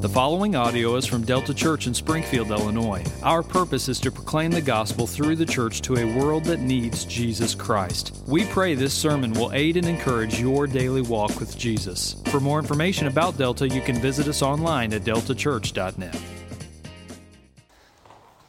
[0.00, 3.04] The following audio is from Delta Church in Springfield, Illinois.
[3.24, 7.04] Our purpose is to proclaim the gospel through the church to a world that needs
[7.04, 8.22] Jesus Christ.
[8.28, 12.14] We pray this sermon will aid and encourage your daily walk with Jesus.
[12.26, 16.22] For more information about Delta, you can visit us online at deltachurch.net.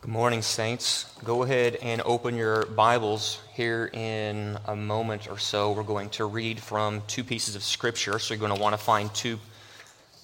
[0.02, 1.12] Good morning, Saints.
[1.24, 5.72] Go ahead and open your Bibles here in a moment or so.
[5.72, 8.78] We're going to read from two pieces of Scripture, so you're going to want to
[8.78, 9.40] find two,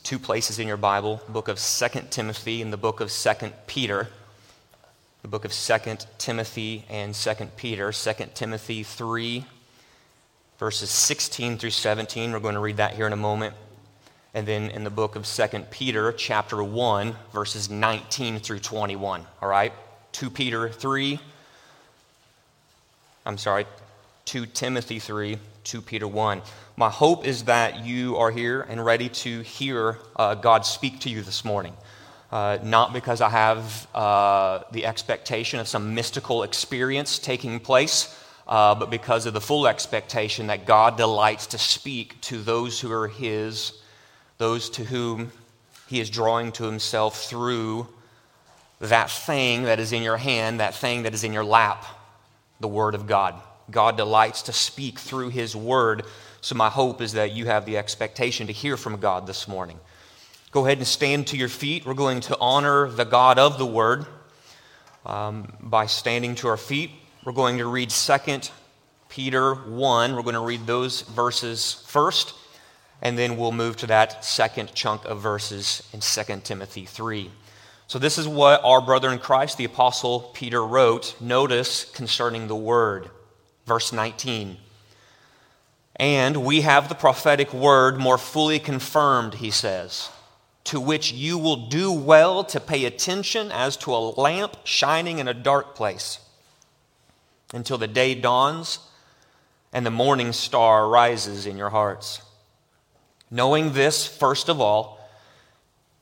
[0.06, 3.54] two places in your Bible the book of Second Timothy and the book of Second
[3.66, 4.08] Peter.
[5.23, 7.91] The book of Second Timothy and Second Peter.
[7.91, 9.44] 2 Timothy 3,
[10.60, 12.32] verses 16 through 17.
[12.32, 13.55] We're going to read that here in a moment
[14.36, 19.26] and then in the book of Second Peter, chapter 1, verses 19 through 21.
[19.41, 19.74] All right?
[20.12, 21.20] 2 Peter 3,
[23.26, 23.66] I'm sorry,
[24.26, 26.44] 2 Timothy 3, 2 Peter 1.
[26.77, 31.09] My hope is that you are here and ready to hear uh, God speak to
[31.09, 31.73] you this morning.
[32.31, 38.76] Uh, not because I have uh, the expectation of some mystical experience taking place, uh,
[38.76, 43.07] but because of the full expectation that God delights to speak to those who are
[43.07, 43.73] His
[44.37, 45.32] those to whom
[45.87, 47.87] he is drawing to himself through
[48.79, 51.85] that thing that is in your hand, that thing that is in your lap,
[52.60, 53.35] the Word of God.
[53.71, 56.04] God delights to speak through His Word.
[56.46, 59.79] So, my hope is that you have the expectation to hear from God this morning.
[60.51, 61.88] Go ahead and stand to your feet.
[61.88, 64.06] We're going to honor the God of the Word
[65.07, 66.91] um, by standing to our feet.
[67.23, 68.13] We're going to read 2
[69.09, 70.16] Peter 1.
[70.16, 72.35] We're going to read those verses first
[73.01, 77.31] and then we'll move to that second chunk of verses in 2 Timothy 3.
[77.88, 81.19] So, this is what our brother in Christ, the Apostle Peter, wrote.
[81.19, 83.09] Notice concerning the word.
[83.66, 84.57] Verse 19.
[85.97, 90.09] And we have the prophetic word more fully confirmed, he says,
[90.66, 95.28] to which you will do well to pay attention as to a lamp shining in
[95.28, 96.19] a dark place
[97.53, 98.79] until the day dawns
[99.72, 102.22] and the morning star rises in your hearts.
[103.31, 105.00] Knowing this, first of all,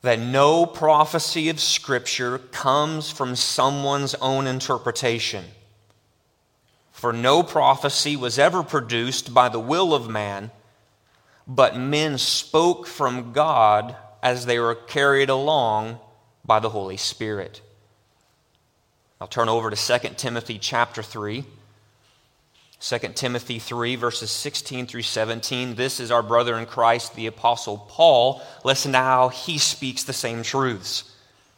[0.02, 5.44] that no prophecy of Scripture comes from someone's own interpretation.
[7.04, 10.50] For no prophecy was ever produced by the will of man,
[11.46, 15.98] but men spoke from God as they were carried along
[16.46, 17.60] by the Holy Spirit.
[19.20, 21.44] I'll turn over to 2 Timothy chapter 3.
[22.80, 25.74] 2 Timothy 3, verses 16 through 17.
[25.74, 28.40] This is our brother in Christ, the Apostle Paul.
[28.64, 31.04] Listen to how he speaks the same truths.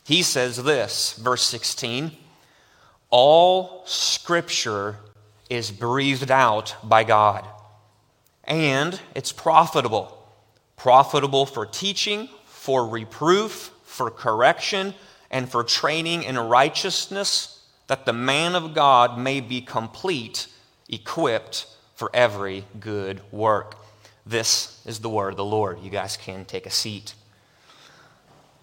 [0.02, 2.10] He says this, verse 16
[3.10, 4.96] All scripture
[5.48, 7.46] is breathed out by God,
[8.44, 10.12] and it's profitable.
[10.76, 14.94] Profitable for teaching, for reproof, for correction,
[15.30, 20.48] and for training in righteousness, that the man of God may be complete
[20.88, 23.76] equipped for every good work.
[24.26, 25.80] This is the word of the Lord.
[25.80, 27.14] You guys can take a seat.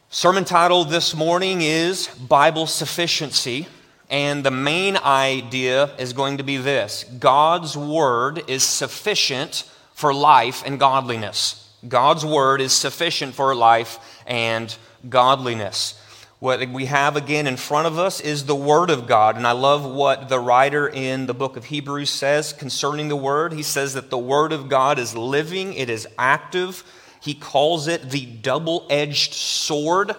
[0.10, 3.68] Sermon title this morning is Bible Sufficiency.
[4.14, 10.62] And the main idea is going to be this God's Word is sufficient for life
[10.68, 11.68] and godliness.
[11.88, 13.98] God's Word is sufficient for life
[14.28, 14.74] and
[15.10, 16.00] godliness.
[16.38, 19.36] What we have again in front of us is the Word of God.
[19.36, 23.52] And I love what the writer in the book of Hebrews says concerning the Word.
[23.52, 26.84] He says that the Word of God is living, it is active.
[27.20, 30.16] He calls it the double edged sword.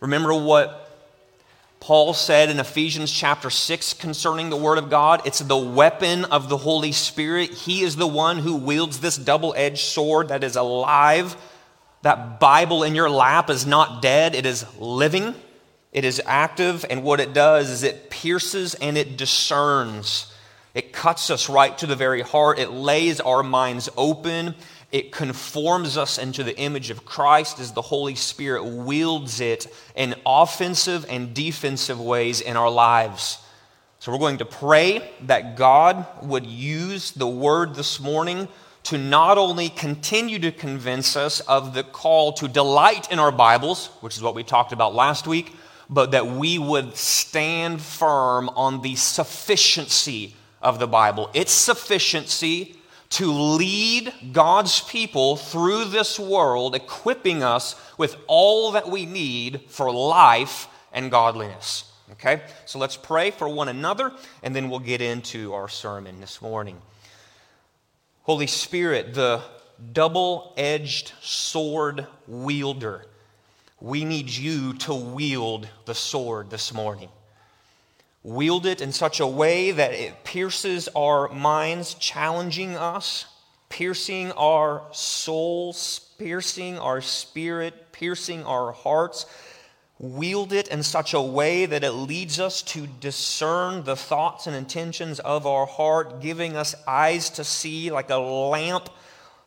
[0.00, 0.85] Remember what
[1.80, 5.22] Paul said in Ephesians chapter 6 concerning the Word of God?
[5.24, 7.50] It's the weapon of the Holy Spirit.
[7.50, 11.36] He is the one who wields this double edged sword that is alive.
[12.02, 15.34] That Bible in your lap is not dead, it is living.
[15.92, 20.30] It is active, and what it does is it pierces and it discerns.
[20.74, 22.58] It cuts us right to the very heart.
[22.58, 24.54] It lays our minds open.
[24.96, 30.14] It conforms us into the image of Christ as the Holy Spirit wields it in
[30.24, 33.36] offensive and defensive ways in our lives.
[33.98, 38.48] So, we're going to pray that God would use the word this morning
[38.84, 43.88] to not only continue to convince us of the call to delight in our Bibles,
[44.00, 45.54] which is what we talked about last week,
[45.90, 51.28] but that we would stand firm on the sufficiency of the Bible.
[51.34, 52.76] Its sufficiency
[53.10, 59.92] to lead God's people through this world, equipping us with all that we need for
[59.92, 61.92] life and godliness.
[62.12, 62.42] Okay?
[62.64, 64.12] So let's pray for one another,
[64.42, 66.80] and then we'll get into our sermon this morning.
[68.22, 69.42] Holy Spirit, the
[69.92, 73.04] double edged sword wielder,
[73.80, 77.08] we need you to wield the sword this morning.
[78.26, 83.24] Wield it in such a way that it pierces our minds, challenging us,
[83.68, 89.26] piercing our souls, piercing our spirit, piercing our hearts.
[90.00, 94.56] Wield it in such a way that it leads us to discern the thoughts and
[94.56, 98.90] intentions of our heart, giving us eyes to see like a lamp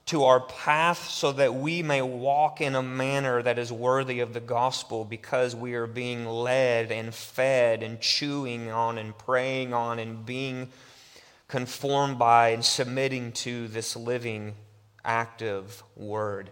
[0.10, 4.34] to our path so that we may walk in a manner that is worthy of
[4.34, 10.00] the gospel because we are being led and fed and chewing on and praying on
[10.00, 10.68] and being
[11.48, 14.56] conformed by and submitting to this living,
[15.06, 16.50] active word.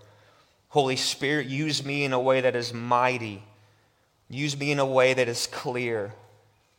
[0.69, 3.41] Holy Spirit, use me in a way that is mighty.
[4.29, 6.13] Use me in a way that is clear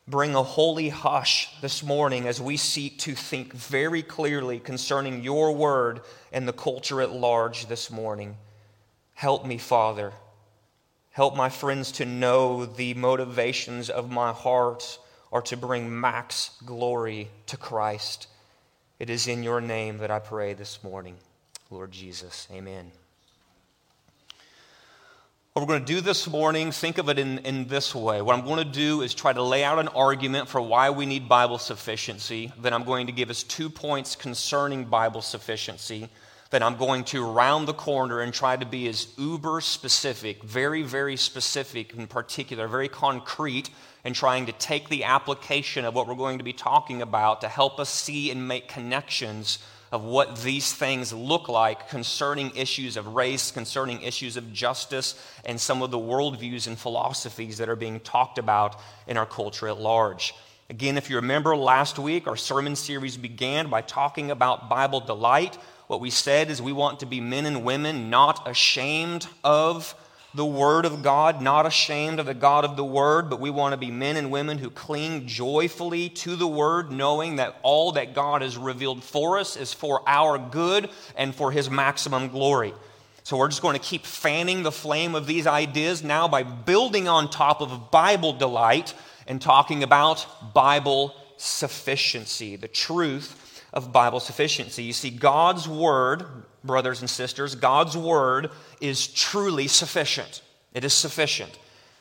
[0.08, 5.54] bring a holy hush this morning as we seek to think very clearly concerning your
[5.54, 6.00] word
[6.32, 8.36] and the culture at large this morning.
[9.14, 10.12] Help me, Father.
[11.10, 14.98] Help my friends to know the motivations of my heart
[15.30, 18.28] are to bring max glory to Christ.
[18.98, 21.16] It is in your name that I pray this morning,
[21.70, 22.48] Lord Jesus.
[22.50, 22.92] Amen.
[25.58, 28.22] What we're going to do this morning, think of it in, in this way.
[28.22, 31.04] What I'm going to do is try to lay out an argument for why we
[31.04, 32.52] need Bible sufficiency.
[32.62, 36.10] Then I'm going to give us two points concerning Bible sufficiency.
[36.50, 40.82] Then I'm going to round the corner and try to be as uber specific, very,
[40.82, 43.68] very specific in particular, very concrete,
[44.04, 47.48] and trying to take the application of what we're going to be talking about to
[47.48, 49.58] help us see and make connections
[49.90, 55.14] of what these things look like concerning issues of race, concerning issues of justice,
[55.44, 59.68] and some of the worldviews and philosophies that are being talked about in our culture
[59.68, 60.34] at large.
[60.70, 65.56] Again, if you remember last week, our sermon series began by talking about Bible delight.
[65.86, 69.94] What we said is we want to be men and women not ashamed of
[70.34, 73.72] the Word of God, not ashamed of the God of the Word, but we want
[73.72, 78.14] to be men and women who cling joyfully to the Word, knowing that all that
[78.14, 82.74] God has revealed for us is for our good and for His maximum glory.
[83.22, 87.08] So we're just going to keep fanning the flame of these ideas now by building
[87.08, 88.94] on top of Bible delight
[89.26, 94.82] and talking about Bible sufficiency, the truth of Bible sufficiency.
[94.82, 96.24] You see, God's Word,
[96.68, 98.50] brothers and sisters, God's Word
[98.80, 100.42] is truly sufficient.
[100.72, 101.58] It is sufficient.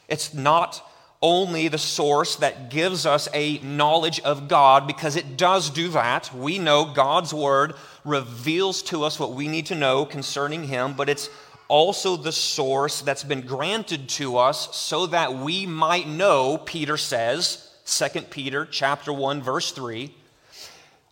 [0.08, 0.88] It's not
[1.22, 6.32] only the source that gives us a knowledge of God, because it does do that.
[6.32, 7.74] We know God's Word
[8.06, 11.30] reveals to us what we need to know concerning Him, but it's
[11.68, 17.64] also the source that's been granted to us so that we might know, Peter says,
[17.86, 20.14] 2 Peter chapter 1 verse 3,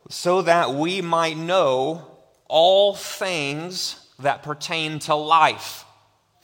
[0.09, 2.14] so that we might know
[2.47, 5.85] all things that pertain to life.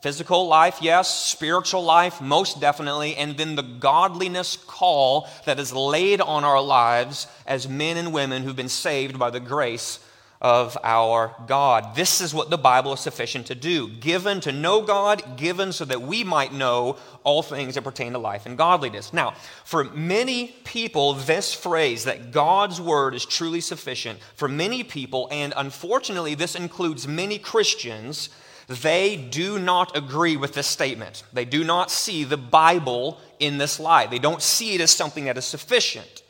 [0.02, 1.26] Physical life, yes.
[1.26, 3.16] Spiritual life, most definitely.
[3.16, 8.42] And then the godliness call that is laid on our lives as men and women
[8.42, 10.00] who've been saved by the grace
[10.42, 11.96] of our God.
[11.96, 13.88] This is what the Bible is sufficient to do.
[13.88, 18.18] Given to know God, given so that we might know all things that pertain to
[18.18, 19.14] life and godliness.
[19.14, 25.28] Now, for many people, this phrase that God's word is truly sufficient, for many people,
[25.32, 28.30] and unfortunately, this includes many Christians,
[28.68, 31.24] they do not agree with this statement.
[31.34, 34.10] They do not see the Bible in this light.
[34.10, 36.21] They don't see it as something that is sufficient.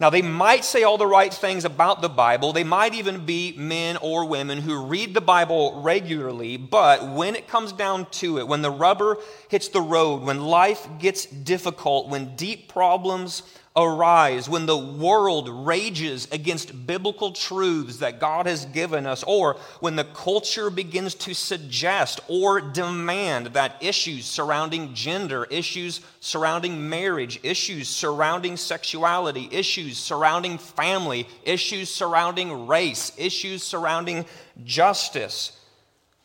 [0.00, 2.52] Now, they might say all the right things about the Bible.
[2.52, 7.46] They might even be men or women who read the Bible regularly, but when it
[7.46, 12.34] comes down to it, when the rubber hits the road, when life gets difficult, when
[12.34, 13.44] deep problems
[13.76, 19.96] arise, when the world rages against biblical truths that God has given us, or when
[19.96, 27.88] the culture begins to suggest or demand that issues surrounding gender, issues surrounding marriage, issues
[27.88, 34.24] surrounding sexuality, issues surrounding family, issues surrounding race, issues surrounding
[34.64, 35.58] justice,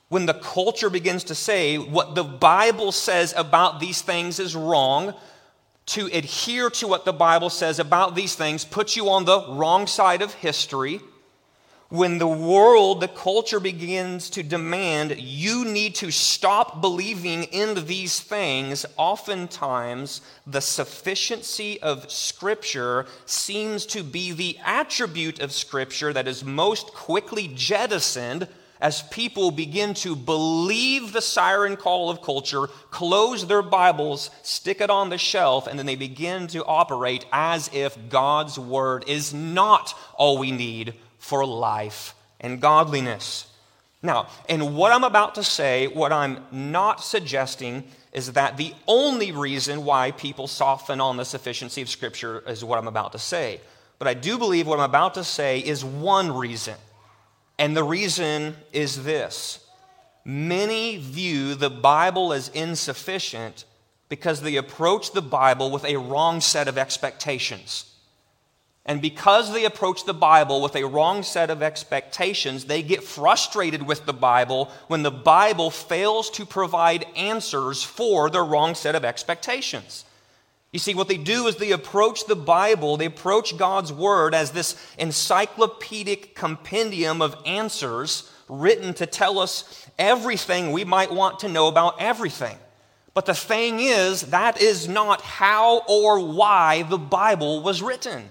[0.09, 5.15] when the culture begins to say what the Bible says about these things is wrong,
[5.89, 9.87] to adhere to what the Bible says about these things puts you on the wrong
[9.87, 11.01] side of history.
[11.89, 18.19] When the world, the culture begins to demand you need to stop believing in these
[18.19, 26.43] things, oftentimes the sufficiency of Scripture seems to be the attribute of Scripture that is
[26.43, 28.47] most quickly jettisoned
[28.81, 34.89] as people begin to believe the siren call of culture, close their Bibles, stick it
[34.89, 39.93] on the shelf, and then they begin to operate as if God's Word is not
[40.15, 43.47] all we need for life and godliness.
[44.01, 47.83] Now, in what I'm about to say, what I'm not suggesting
[48.13, 52.79] is that the only reason why people soften on the sufficiency of Scripture is what
[52.79, 53.59] I'm about to say.
[53.99, 56.75] But I do believe what I'm about to say is one reason.
[57.59, 59.59] And the reason is this
[60.23, 63.65] many view the Bible as insufficient
[64.07, 67.85] because they approach the Bible with a wrong set of expectations.
[68.85, 73.83] And because they approach the Bible with a wrong set of expectations, they get frustrated
[73.83, 79.05] with the Bible when the Bible fails to provide answers for their wrong set of
[79.05, 80.05] expectations.
[80.71, 84.51] You see, what they do is they approach the Bible, they approach God's Word as
[84.51, 91.67] this encyclopedic compendium of answers written to tell us everything we might want to know
[91.67, 92.57] about everything.
[93.15, 98.29] But the thing is, that is not how or why the Bible was written.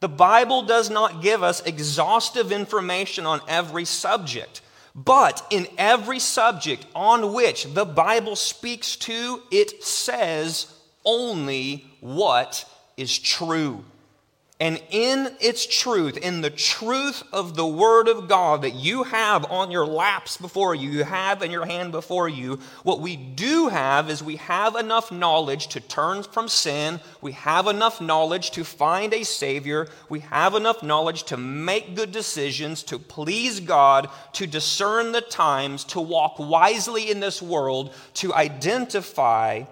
[0.00, 4.60] The Bible does not give us exhaustive information on every subject.
[4.94, 10.73] But in every subject on which the Bible speaks to, it says
[11.04, 12.64] only what
[12.96, 13.84] is true.
[14.60, 19.50] And in its truth, in the truth of the Word of God that you have
[19.50, 23.68] on your laps before you, you have in your hand before you, what we do
[23.68, 27.00] have is we have enough knowledge to turn from sin.
[27.20, 29.88] We have enough knowledge to find a Savior.
[30.08, 35.82] We have enough knowledge to make good decisions, to please God, to discern the times,
[35.86, 39.64] to walk wisely in this world, to identify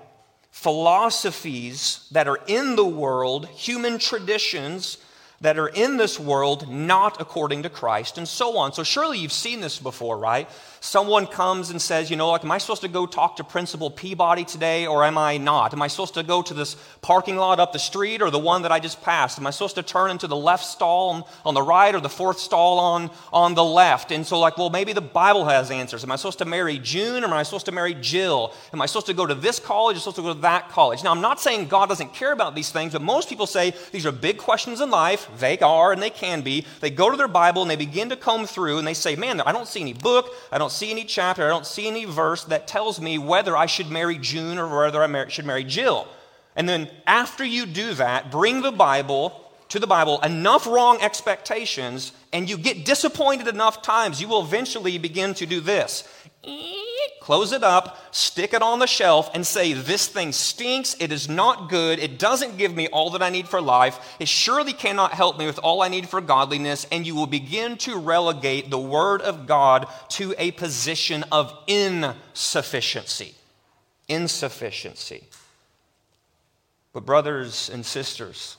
[0.53, 4.99] philosophies that are in the world, human traditions
[5.43, 8.73] that are in this world, not according to Christ, and so on.
[8.73, 10.49] So, surely you've seen this before, right?
[10.83, 13.89] someone comes and says, you know, like, am I supposed to go talk to Principal
[13.89, 15.73] Peabody today or am I not?
[15.73, 18.63] Am I supposed to go to this parking lot up the street or the one
[18.63, 19.39] that I just passed?
[19.39, 22.41] Am I supposed to turn into the left stall on, the right or the fourth
[22.41, 24.11] stall on, on the left?
[24.11, 26.03] And so, like, well, maybe the Bible has answers.
[26.03, 28.53] Am I supposed to marry June or am I supposed to marry Jill?
[28.73, 31.05] Am I supposed to go to this college or supposed to go to that college?
[31.05, 34.05] Now, I'm not saying God doesn't care about these things, but most people say these
[34.05, 35.31] are big questions in life.
[35.39, 36.65] They are and they can be.
[36.81, 39.41] They go to their Bible and they begin to comb through and they say, man,
[39.41, 40.31] I don't see any book.
[40.51, 43.67] I don't see any chapter, I don't see any verse that tells me whether I
[43.67, 46.07] should marry June or whether I should marry Jill.
[46.57, 49.39] And then after you do that, bring the Bible
[49.71, 54.99] to the Bible enough wrong expectations, and you get disappointed enough times, you will eventually
[54.99, 56.07] begin to do this
[57.21, 60.97] close it up, stick it on the shelf, and say, This thing stinks.
[60.99, 61.99] It is not good.
[61.99, 64.17] It doesn't give me all that I need for life.
[64.19, 66.87] It surely cannot help me with all I need for godliness.
[66.91, 73.35] And you will begin to relegate the Word of God to a position of insufficiency.
[74.09, 75.29] Insufficiency.
[76.93, 78.57] But, brothers and sisters,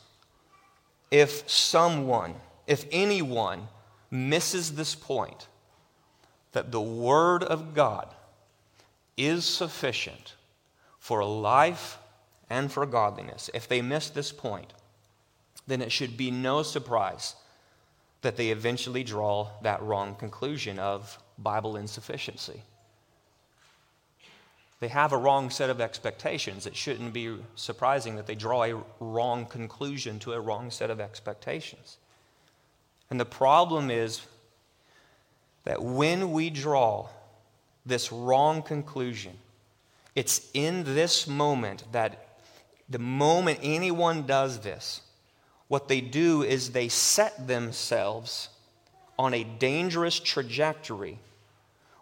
[1.11, 2.33] if someone,
[2.65, 3.67] if anyone
[4.09, 5.47] misses this point,
[6.53, 8.13] that the Word of God
[9.17, 10.33] is sufficient
[10.97, 11.97] for life
[12.49, 14.73] and for godliness, if they miss this point,
[15.67, 17.35] then it should be no surprise
[18.21, 22.63] that they eventually draw that wrong conclusion of Bible insufficiency.
[24.79, 26.65] They have a wrong set of expectations.
[26.67, 30.99] It shouldn't be surprising that they draw a wrong conclusion to a wrong set of
[30.99, 31.97] expectations.
[33.09, 34.21] And the problem is
[35.63, 37.07] that when we draw
[37.85, 39.33] this wrong conclusion.
[40.15, 42.37] It's in this moment that
[42.89, 45.01] the moment anyone does this,
[45.67, 48.49] what they do is they set themselves
[49.17, 51.19] on a dangerous trajectory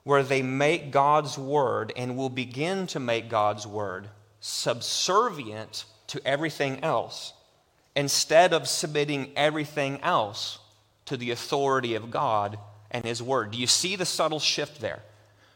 [0.03, 6.83] where they make God's word and will begin to make God's word subservient to everything
[6.83, 7.33] else
[7.95, 10.59] instead of submitting everything else
[11.05, 12.57] to the authority of God
[12.91, 13.51] and His word.
[13.51, 15.01] Do you see the subtle shift there?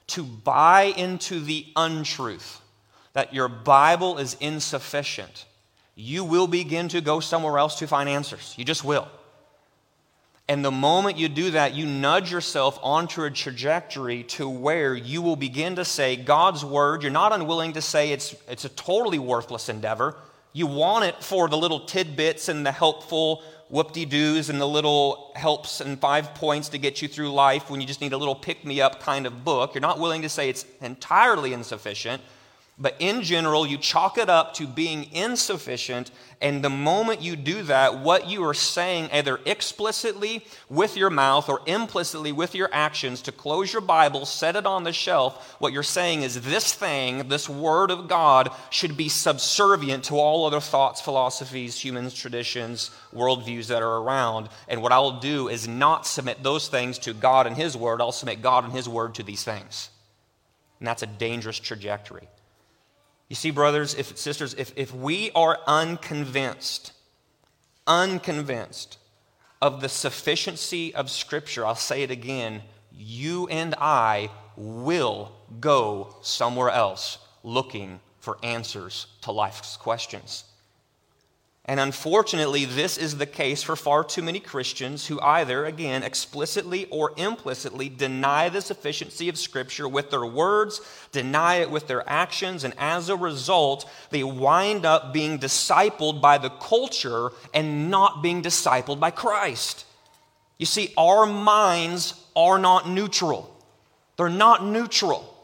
[0.08, 2.62] to buy into the untruth
[3.14, 5.46] that your Bible is insufficient,
[5.96, 8.54] you will begin to go somewhere else to find answers.
[8.58, 9.08] You just will.
[10.48, 15.24] And the moment you do that, you nudge yourself onto a trajectory to where you
[15.24, 19.18] will begin to say, God's word, you're not unwilling to say it's, it's a totally
[19.18, 20.16] worthless endeavor.
[20.54, 25.82] You want it for the little tidbits and the helpful whoop-de-doos and the little helps
[25.82, 29.00] and five points to get you through life when you just need a little pick-me-up
[29.02, 29.74] kind of book.
[29.74, 32.22] You're not willing to say it's entirely insufficient.
[32.78, 36.12] But in general, you chalk it up to being insufficient.
[36.42, 41.48] And the moment you do that, what you are saying, either explicitly with your mouth
[41.48, 45.72] or implicitly with your actions, to close your Bible, set it on the shelf, what
[45.72, 50.60] you're saying is this thing, this Word of God, should be subservient to all other
[50.60, 54.50] thoughts, philosophies, humans, traditions, worldviews that are around.
[54.68, 58.02] And what I will do is not submit those things to God and His Word,
[58.02, 59.92] I'll submit God and His Word to these things.
[60.80, 62.28] And that's a dangerous trajectory.
[63.28, 66.92] You see, brothers, if sisters, if, if we are unconvinced,
[67.88, 68.98] unconvinced
[69.62, 76.70] of the sufficiency of Scripture, I'll say it again, you and I will go somewhere
[76.70, 80.46] else looking for answers to life's questions.
[81.68, 86.86] And unfortunately, this is the case for far too many Christians who either, again, explicitly
[86.92, 90.80] or implicitly deny the sufficiency of Scripture with their words,
[91.12, 96.38] deny it with their actions, and as a result, they wind up being discipled by
[96.38, 99.86] the culture and not being discipled by Christ.
[100.60, 103.52] You see, our minds are not neutral.
[104.18, 105.35] They're not neutral.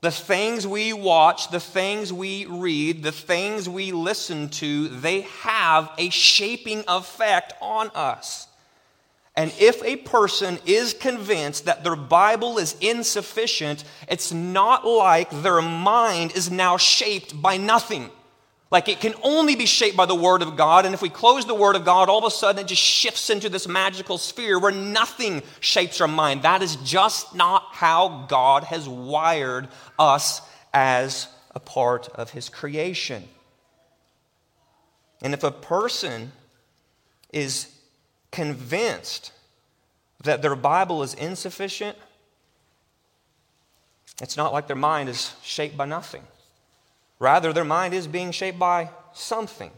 [0.00, 5.90] The things we watch, the things we read, the things we listen to, they have
[5.98, 8.46] a shaping effect on us.
[9.34, 15.62] And if a person is convinced that their Bible is insufficient, it's not like their
[15.62, 18.10] mind is now shaped by nothing.
[18.70, 20.84] Like it can only be shaped by the Word of God.
[20.84, 23.30] And if we close the Word of God, all of a sudden it just shifts
[23.30, 26.42] into this magical sphere where nothing shapes our mind.
[26.42, 30.42] That is just not how God has wired us
[30.74, 33.24] as a part of His creation.
[35.22, 36.32] And if a person
[37.32, 37.68] is
[38.30, 39.32] convinced
[40.24, 41.96] that their Bible is insufficient,
[44.20, 46.22] it's not like their mind is shaped by nothing.
[47.18, 49.70] Rather, their mind is being shaped by something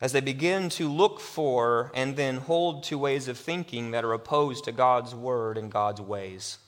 [0.00, 4.12] as they begin to look for and then hold to ways of thinking that are
[4.12, 6.58] opposed to God's word and God's ways.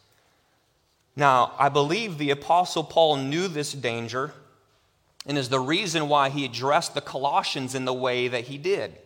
[1.15, 4.33] Now, I believe the Apostle Paul knew this danger
[5.27, 8.97] and is the reason why he addressed the Colossians in the way that he did.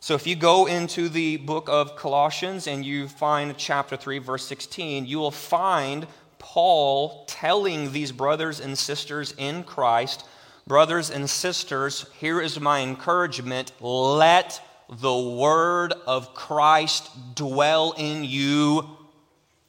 [0.00, 4.44] So, if you go into the book of Colossians and you find chapter 3, verse
[4.46, 6.06] 16, you will find
[6.42, 10.26] Paul telling these brothers and sisters in Christ,
[10.66, 18.86] brothers and sisters, here is my encouragement let the word of Christ dwell in you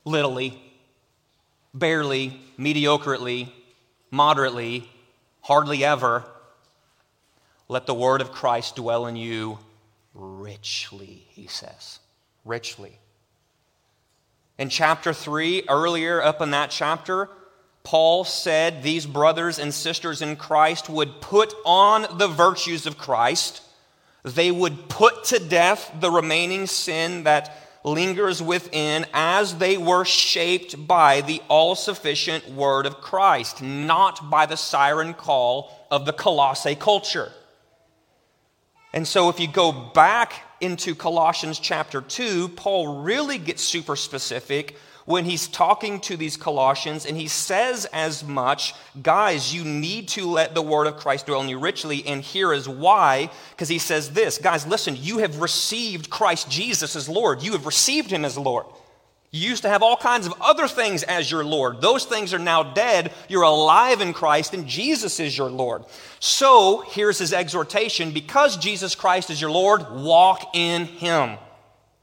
[0.04, 0.62] littly,
[1.74, 3.50] barely, mediocrely,
[4.12, 4.90] moderately,
[5.42, 6.26] hardly ever.
[7.70, 9.60] Let the word of Christ dwell in you
[10.14, 12.00] richly, he says.
[12.44, 13.00] Richly.
[14.58, 17.30] In chapter 3, earlier up in that chapter,
[17.84, 23.62] Paul said these brothers and sisters in Christ would put on the virtues of Christ.
[24.24, 30.88] They would put to death the remaining sin that lingers within as they were shaped
[30.88, 36.76] by the all sufficient word of Christ, not by the siren call of the Colossae
[36.76, 37.32] culture.
[38.94, 44.76] And so, if you go back into Colossians chapter 2, Paul really gets super specific
[45.06, 50.26] when he's talking to these Colossians and he says as much, guys, you need to
[50.26, 52.06] let the word of Christ dwell in you richly.
[52.06, 56.96] And here is why, because he says this, guys, listen, you have received Christ Jesus
[56.96, 57.44] as Lord.
[57.44, 58.66] You have received him as Lord.
[59.36, 61.82] You used to have all kinds of other things as your Lord.
[61.82, 63.12] Those things are now dead.
[63.28, 65.86] You're alive in Christ, and Jesus is your Lord.
[66.20, 71.40] So here's his exhortation because Jesus Christ is your Lord, walk in him.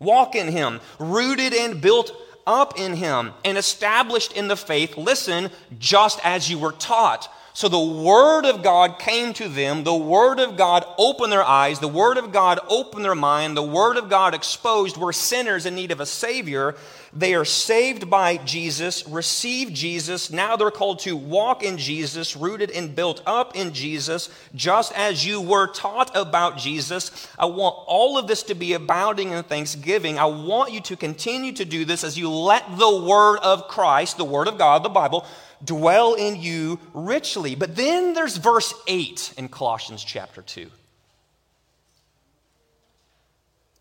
[0.01, 2.13] Walk in him, rooted and built
[2.49, 4.97] up in him, and established in the faith.
[4.97, 9.83] Listen, just as you were taught so the Word of God came to them.
[9.83, 11.81] The Word of God opened their eyes.
[11.81, 13.57] The Word of God opened their mind.
[13.57, 16.77] The Word of God exposed we're sinners in need of a Savior.
[17.13, 20.31] They are saved by Jesus, receive Jesus.
[20.31, 25.27] Now they're called to walk in Jesus, rooted and built up in Jesus, just as
[25.27, 27.29] you were taught about Jesus.
[27.37, 30.21] I want all of this to be abounding in thanksgiving.
[30.21, 34.17] I want you to continue to do this as you let the Word of Christ,
[34.17, 35.27] the Word of God, the Bible,
[35.65, 37.57] dwell in you richly.
[37.57, 40.71] But then there's verse 8 in Colossians chapter 2.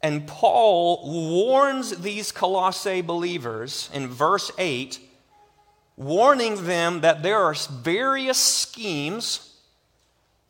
[0.02, 5.00] And Paul warns these Colossae believers in verse 8,
[5.98, 9.58] warning them that there are various schemes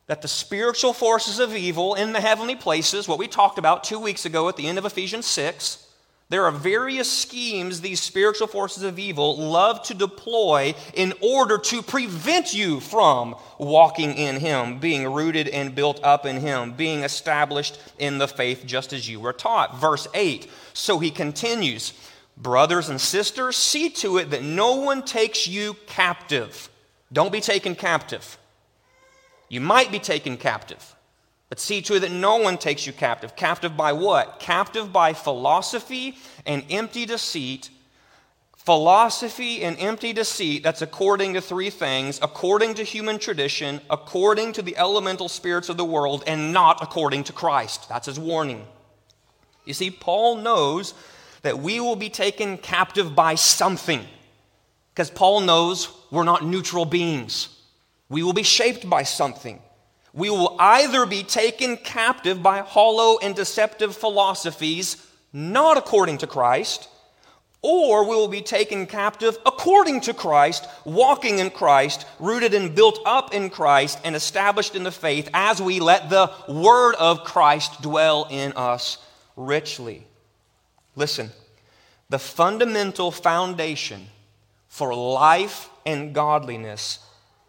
[0.06, 3.98] that the spiritual forces of evil in the heavenly places, what we talked about two
[3.98, 5.86] weeks ago at the end of Ephesians 6,
[6.30, 11.82] There are various schemes these spiritual forces of evil love to deploy in order to
[11.82, 17.80] prevent you from walking in Him, being rooted and built up in Him, being established
[17.98, 19.80] in the faith just as you were taught.
[19.80, 20.48] Verse 8.
[20.72, 21.92] So he continues
[22.36, 26.70] Brothers and sisters, see to it that no one takes you captive.
[27.12, 28.38] Don't be taken captive.
[29.50, 30.94] You might be taken captive.
[31.50, 33.36] But see to it that no one takes you captive.
[33.36, 34.38] Captive by what?
[34.38, 37.68] Captive by philosophy and empty deceit.
[38.56, 44.62] Philosophy and empty deceit, that's according to three things according to human tradition, according to
[44.62, 47.88] the elemental spirits of the world, and not according to Christ.
[47.88, 48.64] That's his warning.
[49.64, 50.94] You see, Paul knows
[51.42, 54.04] that we will be taken captive by something,
[54.92, 57.48] because Paul knows we're not neutral beings.
[58.10, 59.58] We will be shaped by something.
[60.12, 64.96] We will either be taken captive by hollow and deceptive philosophies,
[65.32, 66.88] not according to Christ,
[67.62, 72.98] or we will be taken captive according to Christ, walking in Christ, rooted and built
[73.04, 77.82] up in Christ, and established in the faith as we let the Word of Christ
[77.82, 78.98] dwell in us
[79.36, 80.06] richly.
[80.96, 81.30] Listen,
[82.08, 84.06] the fundamental foundation
[84.68, 86.98] for life and godliness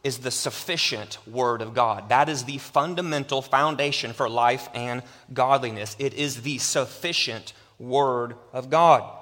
[0.03, 2.09] is the sufficient Word of God.
[2.09, 5.95] That is the fundamental foundation for life and godliness.
[5.99, 9.17] It is the sufficient Word of God.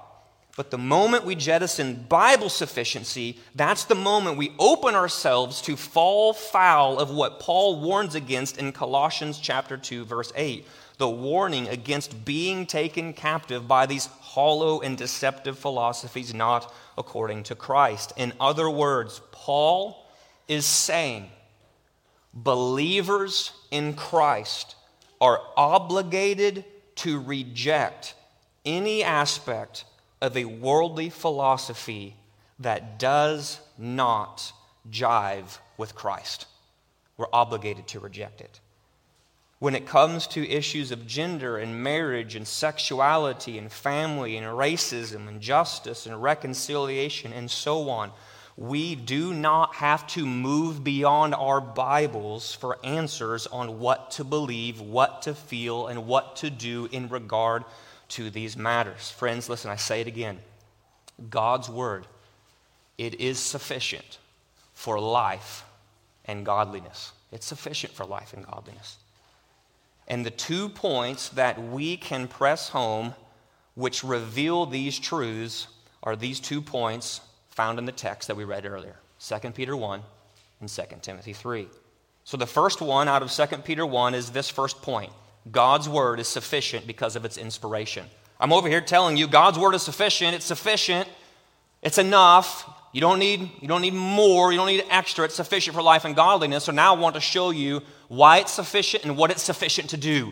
[0.56, 6.34] But the moment we jettison Bible sufficiency, that's the moment we open ourselves to fall
[6.34, 10.68] foul of what Paul warns against in Colossians chapter 2 verse 8.
[10.98, 17.56] The warning against being taken captive by these hollow and deceptive philosophies not according to
[17.56, 18.12] Christ.
[18.18, 20.09] In other words, Paul
[20.50, 21.30] is saying
[22.34, 24.76] believers in Christ
[25.22, 28.16] are obligated to reject
[28.66, 29.86] any aspect
[30.22, 32.16] of a worldly philosophy
[32.60, 34.52] that does not
[34.92, 36.46] jive with Christ.
[37.16, 38.60] We're obligated to reject it.
[39.60, 45.28] When it comes to issues of gender and marriage and sexuality and family and racism
[45.28, 48.12] and justice and reconciliation and so on,
[48.60, 54.82] we do not have to move beyond our Bibles for answers on what to believe,
[54.82, 57.64] what to feel, and what to do in regard
[58.10, 59.12] to these matters.
[59.12, 60.40] Friends, listen, I say it again.
[61.30, 62.06] God's Word,
[62.98, 64.18] it is sufficient
[64.74, 65.64] for life
[66.26, 67.14] and godliness.
[67.32, 68.98] It's sufficient for life and godliness.
[70.06, 73.14] And the two points that we can press home
[73.76, 75.68] which reveal these truths
[76.04, 77.22] are these two points
[77.60, 80.02] found in the text that we read earlier 2 Peter 1
[80.62, 81.68] and 2 Timothy 3.
[82.24, 85.12] So the first one out of 2 Peter 1 is this first point
[85.52, 88.06] God's word is sufficient because of its inspiration.
[88.40, 91.10] I'm over here telling you God's word is sufficient, it's sufficient,
[91.82, 92.66] it's enough.
[92.94, 95.26] You don't need you don't need more, you don't need extra.
[95.26, 96.64] It's sufficient for life and godliness.
[96.64, 99.98] So now I want to show you why it's sufficient and what it's sufficient to
[99.98, 100.32] do.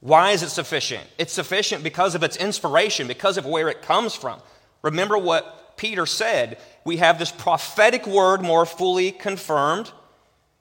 [0.00, 1.04] Why is it sufficient?
[1.16, 4.38] It's sufficient because of its inspiration, because of where it comes from.
[4.82, 9.90] Remember what Peter said, we have this prophetic word more fully confirmed.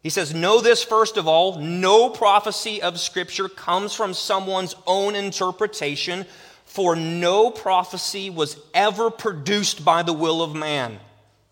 [0.01, 5.15] He says, Know this first of all no prophecy of Scripture comes from someone's own
[5.15, 6.25] interpretation,
[6.65, 10.99] for no prophecy was ever produced by the will of man,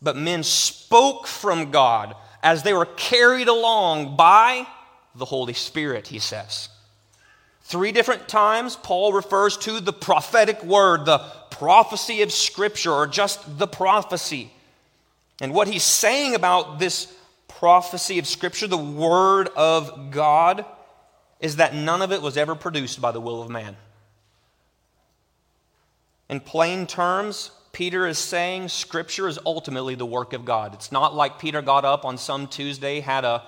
[0.01, 4.65] but men spoke from God as they were carried along by
[5.13, 6.69] the Holy Spirit, he says.
[7.61, 11.19] Three different times, Paul refers to the prophetic word, the
[11.53, 14.51] prophecy of Scripture, or just the prophecy.
[15.39, 17.13] And what he's saying about this
[17.47, 20.65] prophecy of Scripture, the Word of God,
[21.39, 23.75] is that none of it was ever produced by the will of man.
[26.29, 30.73] In plain terms, Peter is saying Scripture is ultimately the work of God.
[30.73, 33.43] It's not like Peter got up on some Tuesday, had a,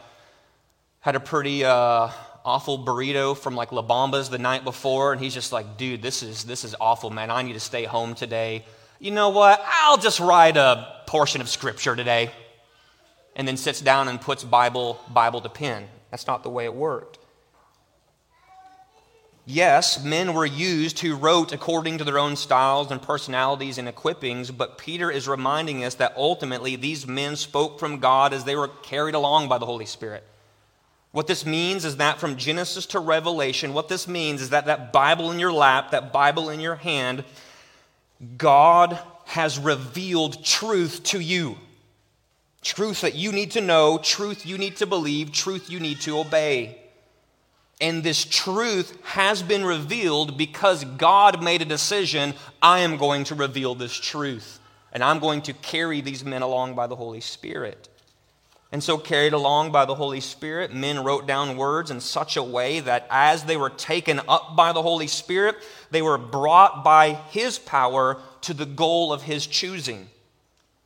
[0.99, 2.09] had a pretty uh,
[2.45, 6.23] awful burrito from like La Bamba's the night before, and he's just like, dude, this
[6.23, 7.31] is, this is awful, man.
[7.31, 8.63] I need to stay home today.
[8.99, 9.61] You know what?
[9.65, 12.31] I'll just write a portion of scripture today.
[13.35, 15.87] And then sits down and puts Bible, Bible to pen.
[16.09, 17.19] That's not the way it worked.
[19.47, 24.55] Yes, men were used who wrote according to their own styles and personalities and equippings,
[24.55, 28.69] but Peter is reminding us that ultimately these men spoke from God as they were
[28.69, 30.23] carried along by the Holy Spirit.
[31.15, 34.91] What this means is that from Genesis to Revelation, what this means is that that
[34.91, 37.23] Bible in your lap, that Bible in your hand,
[38.37, 41.57] God has revealed truth to you.
[42.61, 46.19] Truth that you need to know, truth you need to believe, truth you need to
[46.19, 46.81] obey.
[47.79, 53.35] And this truth has been revealed because God made a decision I am going to
[53.35, 54.59] reveal this truth.
[54.91, 57.87] And I'm going to carry these men along by the Holy Spirit.
[58.75, 62.43] And so, carried along by the Holy Spirit, men wrote down words in such a
[62.43, 65.55] way that as they were taken up by the Holy Spirit,
[65.91, 70.09] they were brought by His power to the goal of His choosing.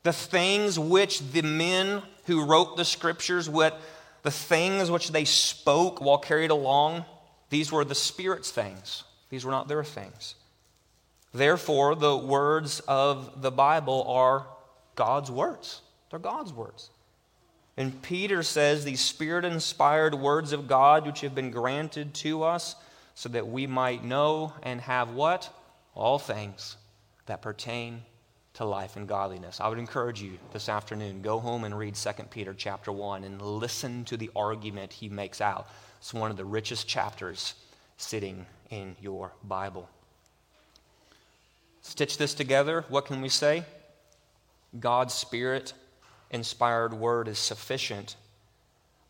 [0.04, 3.82] The things which the men who wrote the scriptures, what
[4.22, 7.06] the things which they spoke while carried along,
[7.50, 9.04] these were the Spirit's things.
[9.32, 10.36] These were not their things.
[11.34, 14.46] Therefore, the words of the Bible are
[14.94, 15.82] God's words.
[16.12, 16.92] They're God's words.
[17.80, 22.76] And Peter says these spirit inspired words of God, which have been granted to us,
[23.16, 25.50] so that we might know and have what?
[25.96, 26.76] All things
[27.26, 28.02] that pertain
[28.56, 29.62] to life and godliness.
[29.62, 33.42] I would encourage you this afternoon, go home and read 2 Peter chapter 1 and
[33.42, 35.70] listen to the argument he makes out.
[36.00, 37.54] It's one of the richest chapters
[37.96, 39.88] sitting in your Bible.
[41.82, 43.64] Stitch this together, what can we say?
[44.78, 45.74] God's Spirit
[46.32, 48.16] inspired word is sufficient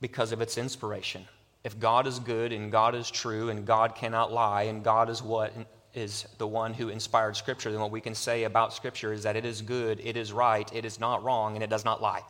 [0.02, 1.26] because of its inspiration.
[1.64, 5.22] If God is good and God is true and God cannot lie and God is
[5.22, 5.54] what
[5.94, 9.36] is the one who inspired Scripture, then what we can say about Scripture is that
[9.36, 12.22] it is good, it is right, it is not wrong, and it does not lie.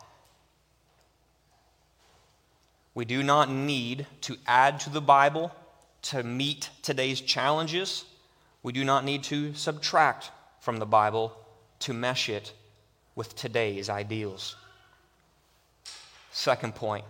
[2.96, 5.52] We do not need to add to the Bible
[6.04, 8.06] to meet today's challenges.
[8.64, 11.38] We do not need to subtract from the Bible
[11.80, 12.54] to mesh it
[13.16, 14.56] with today's ideals.
[16.32, 17.06] Second point.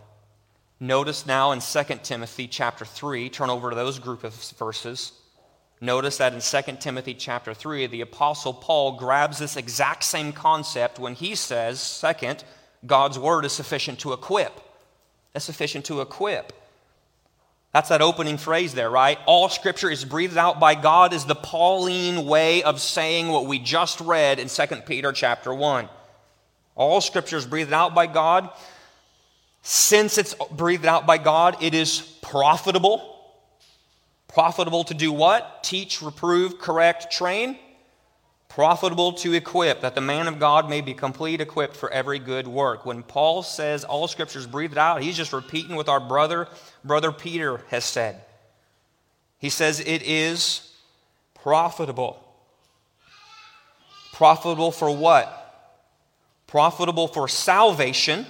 [0.79, 5.12] Notice now in 2 Timothy chapter 3, turn over to those group of verses.
[5.82, 10.99] Notice that in 2 Timothy chapter 3, the apostle Paul grabs this exact same concept
[10.99, 12.43] when he says, second,
[12.86, 14.60] God's word is sufficient to equip.
[15.34, 16.53] That's sufficient to equip.
[17.73, 19.19] That's that opening phrase there, right?
[19.25, 23.60] All scripture is breathed out by God is the Pauline way of saying what we
[23.60, 25.88] just read in 2 Peter chapter 1.
[26.75, 28.49] All scripture is breathed out by God
[29.61, 33.17] since it's breathed out by God, it is profitable.
[34.27, 35.63] Profitable to do what?
[35.63, 37.57] Teach, reprove, correct, train.
[38.47, 42.47] Profitable to equip, that the man of God may be complete, equipped for every good
[42.47, 42.85] work.
[42.85, 46.47] When Paul says all scriptures breathed out, he's just repeating what our brother,
[46.83, 48.21] brother Peter, has said.
[49.37, 50.73] He says it is
[51.35, 52.23] profitable.
[54.13, 55.35] Profitable for what?
[56.47, 58.25] Profitable for salvation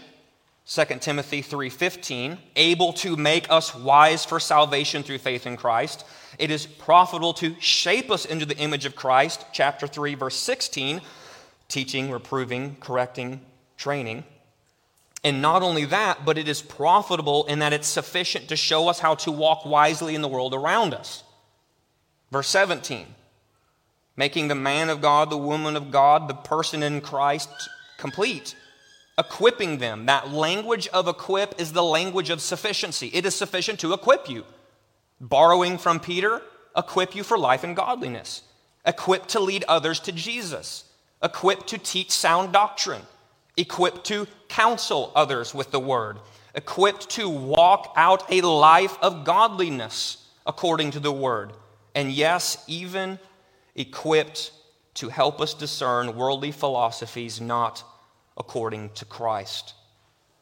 [0.69, 6.05] 2 Timothy 3:15, able to make us wise for salvation through faith in Christ.
[6.37, 11.01] It is profitable to shape us into the image of Christ, chapter 3 verse 16,
[11.69, 13.41] teaching, reproving, correcting,
[13.77, 14.25] training.
[15.23, 18.99] And not only that, but it is profitable in that it's sufficient to show us
[18.99, 21.23] how to walk wisely in the world around us.
[22.31, 23.07] Verse 17,
[24.15, 27.49] making the man of God, the woman of God, the person in Christ
[27.97, 28.53] complete
[29.19, 30.05] equipping them.
[30.05, 33.11] That language of equip is the language of sufficiency.
[33.13, 34.45] It is sufficient to equip you.
[35.19, 36.41] Borrowing from Peter,
[36.75, 38.43] equip you for life and godliness.
[38.85, 40.85] Equip to lead others to Jesus.
[41.21, 43.01] Equip to teach sound doctrine.
[43.57, 46.17] Equipped to counsel others with the word.
[46.55, 51.51] Equipped to walk out a life of godliness according to the word.
[51.93, 53.19] And yes, even
[53.75, 54.51] equipped
[54.95, 57.83] to help us discern worldly philosophies not
[58.39, 59.73] according to Christ.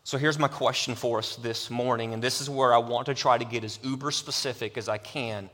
[0.04, 3.14] So here's my question for us this morning, and this is where I want to
[3.14, 5.50] try to get as uber specific as I can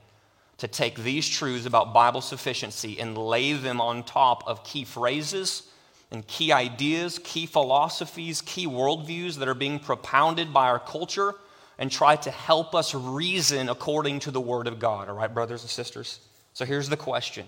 [0.57, 5.63] to take these truths about Bible sufficiency and lay them on top of key phrases
[6.11, 11.33] and key ideas, key philosophies, key worldviews that are being propounded by our culture
[11.79, 15.09] and try to help us reason according to the Word of God.
[15.09, 16.19] All right, brothers and sisters?
[16.53, 17.47] So here's the question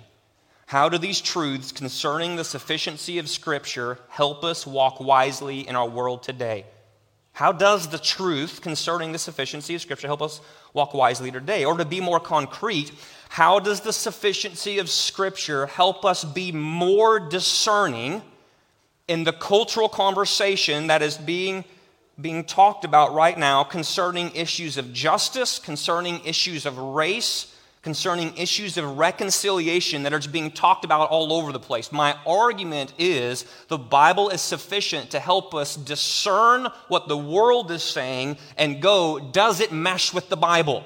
[0.65, 5.87] how do these truths concerning the sufficiency of Scripture help us walk wisely in our
[5.87, 6.65] world today?
[7.33, 10.41] How does the truth concerning the sufficiency of Scripture help us
[10.73, 11.65] walk wisely today?
[11.65, 12.91] Or to be more concrete,
[13.29, 18.23] how does the sufficiency of Scripture help us be more discerning
[19.07, 21.63] in the cultural conversation that is being,
[22.19, 27.54] being talked about right now concerning issues of justice, concerning issues of race,
[27.85, 31.91] concerning issues of reconciliation that are being talked about all over the place.
[31.91, 37.83] My argument is the Bible is sufficient to help us discern what the world is
[37.83, 40.83] saying and go, does it mesh with the Bible?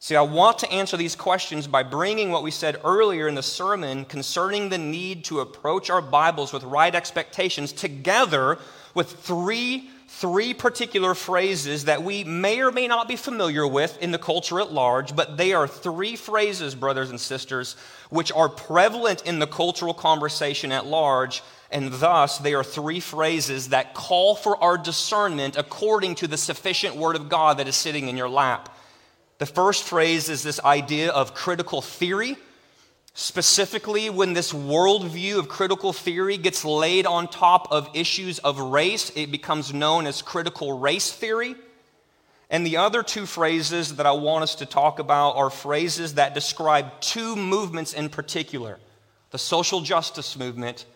[0.00, 3.42] See, I want to answer these questions by bringing what we said earlier in the
[3.44, 8.58] sermon concerning the need to approach our Bibles with right expectations together
[8.94, 14.10] with three, three particular phrases that we may or may not be familiar with in
[14.10, 17.76] the culture at large, but they are three phrases, brothers and sisters,
[18.10, 21.42] which are prevalent in the cultural conversation at large
[21.72, 26.96] and thus, they are three phrases that call for our discernment according to the sufficient
[26.96, 28.74] Word of God that is sitting in your lap.
[29.38, 32.36] The first phrase is this idea of critical theory.
[33.22, 39.12] Specifically, when this worldview of critical theory gets laid on top of issues of race,
[39.14, 41.54] it becomes known as critical race theory.
[42.48, 46.32] And the other two phrases that I want us to talk about are phrases that
[46.32, 48.78] describe two movements in particular
[49.32, 50.86] the social justice movement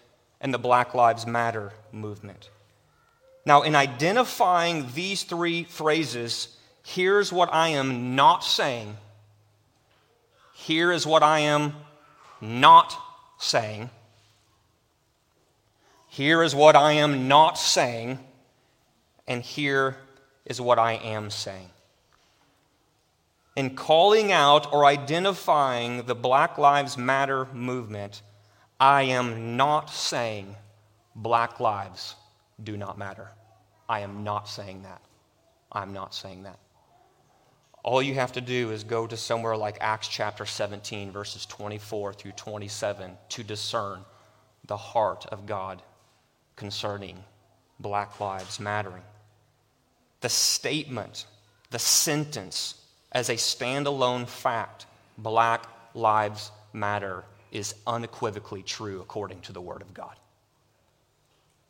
[0.40, 2.48] and the Black Lives Matter movement.
[3.44, 8.96] Now, in identifying these three phrases, here's what I am not saying.
[10.54, 11.74] Here is what I am
[12.44, 12.96] not
[13.38, 13.90] saying.
[16.08, 18.18] Here is what I am not saying.
[19.26, 19.96] And here
[20.44, 21.70] is what I am saying.
[23.56, 28.22] In calling out or identifying the Black Lives Matter movement,
[28.78, 30.56] I am not saying
[31.14, 32.16] black lives
[32.62, 33.30] do not matter.
[33.88, 35.00] I am not saying that.
[35.70, 36.58] I'm not saying that.
[37.84, 42.14] All you have to do is go to somewhere like Acts chapter 17, verses 24
[42.14, 44.00] through 27, to discern
[44.64, 45.82] the heart of God
[46.56, 47.22] concerning
[47.78, 49.02] black lives mattering.
[50.22, 51.26] The statement,
[51.70, 52.80] the sentence,
[53.12, 54.86] as a standalone fact,
[55.18, 60.16] black lives matter is unequivocally true according to the Word of God.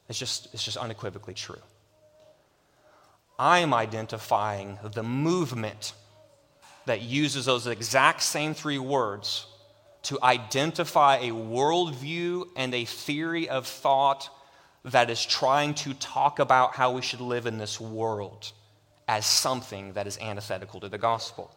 [0.09, 1.61] It's just, it's just unequivocally true.
[3.37, 5.93] I am identifying the movement
[6.87, 9.47] that uses those exact same three words
[10.03, 14.29] to identify a worldview and a theory of thought
[14.85, 18.53] that is trying to talk about how we should live in this world
[19.09, 21.51] as something that is antithetical to the gospel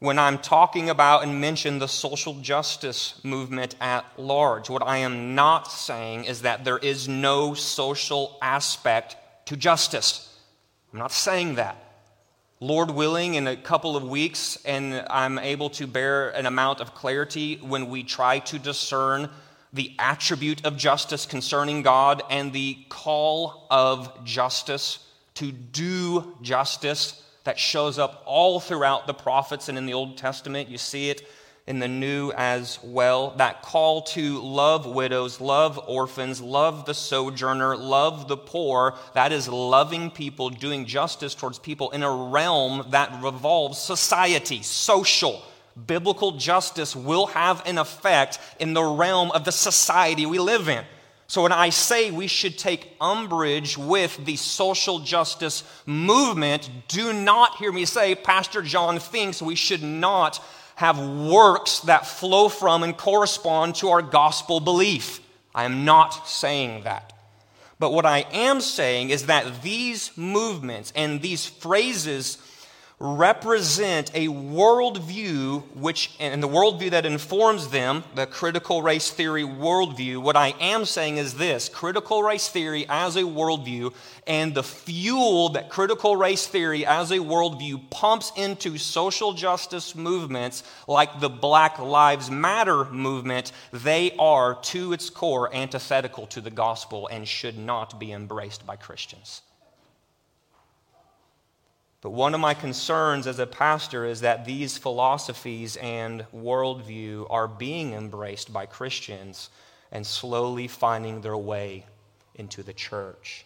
[0.00, 4.70] when I'm talking about and mention the social justice movement at large.
[4.70, 9.16] What I am not saying is that there is no social aspect
[9.46, 10.38] to justice.
[10.92, 11.87] I'm not saying that.
[12.60, 16.92] Lord willing, in a couple of weeks, and I'm able to bear an amount of
[16.92, 19.30] clarity when we try to discern
[19.72, 24.98] the attribute of justice concerning God and the call of justice
[25.34, 30.68] to do justice that shows up all throughout the prophets and in the Old Testament.
[30.68, 31.28] You see it
[31.68, 33.34] in the New as well.
[33.36, 38.94] That call to love widows, love orphans, love the sojourner, love the poor.
[39.12, 45.42] That is loving people, doing justice towards people in a realm that revolves society, social.
[45.86, 50.84] Biblical justice will have an effect in the realm of the society we live in.
[51.26, 57.56] So, when I say we should take umbrage with the social justice movement, do not
[57.58, 60.42] hear me say Pastor John thinks we should not
[60.78, 65.18] have works that flow from and correspond to our gospel belief.
[65.52, 67.12] I am not saying that.
[67.80, 72.38] But what I am saying is that these movements and these phrases
[73.00, 80.20] represent a worldview which, and the worldview that informs them, the critical race theory worldview,
[80.20, 83.94] what I am saying is this critical race theory as a worldview
[84.26, 90.64] and the fuel that critical race theory as a worldview pumps into social justice movements
[90.88, 97.06] like the Black Lives Matter movement, they are to its core antithetical to the gospel
[97.06, 99.42] and should not be embraced by Christians.
[102.00, 107.48] But one of my concerns as a pastor is that these philosophies and worldview are
[107.48, 109.50] being embraced by Christians
[109.90, 111.86] and slowly finding their way
[112.36, 113.44] into the church.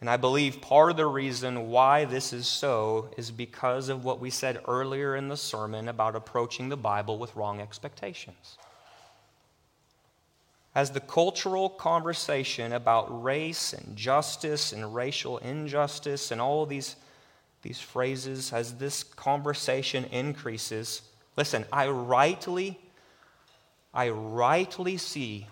[0.00, 4.18] And I believe part of the reason why this is so is because of what
[4.18, 8.56] we said earlier in the sermon about approaching the Bible with wrong expectations.
[10.74, 16.96] As the cultural conversation about race and justice and racial injustice and all these
[17.62, 21.02] these phrases as this conversation increases.
[21.36, 22.78] Listen, I rightly,
[23.92, 25.46] I rightly see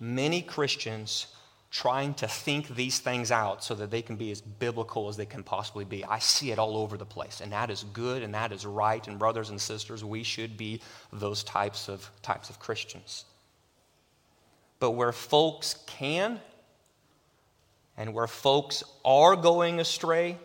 [0.00, 1.26] many Christians
[1.70, 5.26] trying to think these things out so that they can be as biblical as they
[5.26, 6.04] can possibly be.
[6.04, 9.06] I see it all over the place, and that is good and that is right.
[9.08, 10.80] And brothers and sisters, we should be
[11.12, 13.24] those types of types of Christians.
[14.78, 16.40] But where folks can
[17.96, 20.38] and where folks are going astray,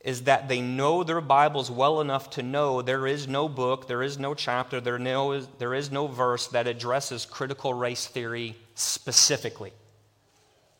[0.00, 4.02] is that they know their Bibles well enough to know there is no book, there
[4.02, 9.72] is no chapter, there, no, there is no verse that addresses critical race theory specifically.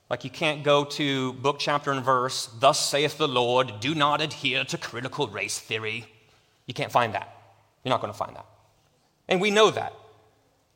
[0.09, 4.21] Like you can't go to book, chapter, and verse, thus saith the Lord, do not
[4.21, 6.07] adhere to critical race theory.
[6.67, 7.35] You can't find that.
[7.85, 8.47] You're not going to find that.
[9.29, 9.93] And we know that,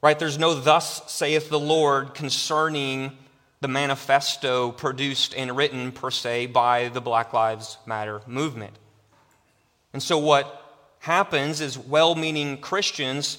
[0.02, 0.18] right?
[0.18, 3.16] There's no thus saith the Lord concerning
[3.62, 8.76] the manifesto produced and written per se by the Black Lives Matter movement.
[9.92, 10.58] And so what
[10.98, 13.38] happens is well meaning Christians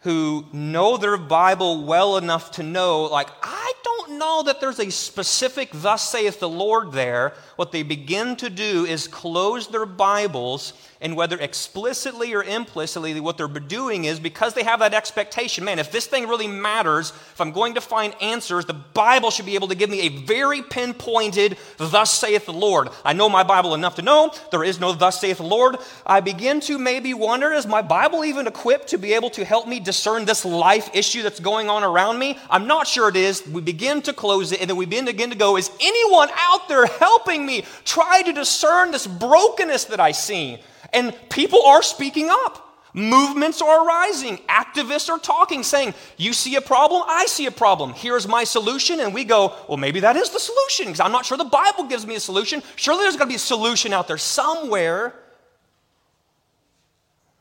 [0.00, 4.90] who know their Bible well enough to know, like, I don't know that there's a
[4.90, 7.34] specific thus saith the Lord there.
[7.56, 13.38] What they begin to do is close their Bibles and whether explicitly or implicitly, what
[13.38, 17.40] they're doing is because they have that expectation man, if this thing really matters, if
[17.40, 20.62] I'm going to find answers, the Bible should be able to give me a very
[20.62, 22.88] pinpointed, thus saith the Lord.
[23.04, 25.76] I know my Bible enough to know there is no thus saith the Lord.
[26.04, 29.66] I begin to maybe wonder is my Bible even equipped to be able to help
[29.66, 32.38] me discern this life issue that's going on around me?
[32.50, 33.46] I'm not sure it is.
[33.46, 36.86] We begin to close it and then we begin to go, is anyone out there
[36.86, 40.58] helping me try to discern this brokenness that I see?
[40.92, 42.66] And people are speaking up.
[42.92, 44.38] Movements are arising.
[44.48, 47.92] Activists are talking, saying, You see a problem, I see a problem.
[47.92, 48.98] Here's my solution.
[48.98, 51.84] And we go, Well, maybe that is the solution because I'm not sure the Bible
[51.84, 52.62] gives me a solution.
[52.74, 55.14] Surely there's got to be a solution out there somewhere.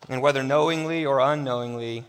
[0.07, 2.03] And whether knowingly or unknowingly,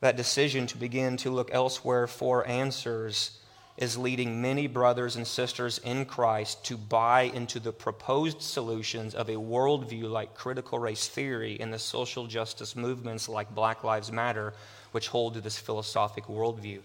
[0.00, 3.38] that decision to begin to look elsewhere for answers
[3.76, 9.28] is leading many brothers and sisters in Christ to buy into the proposed solutions of
[9.28, 14.52] a worldview like critical race theory and the social justice movements like Black Lives Matter,
[14.92, 16.80] which hold to this philosophic worldview.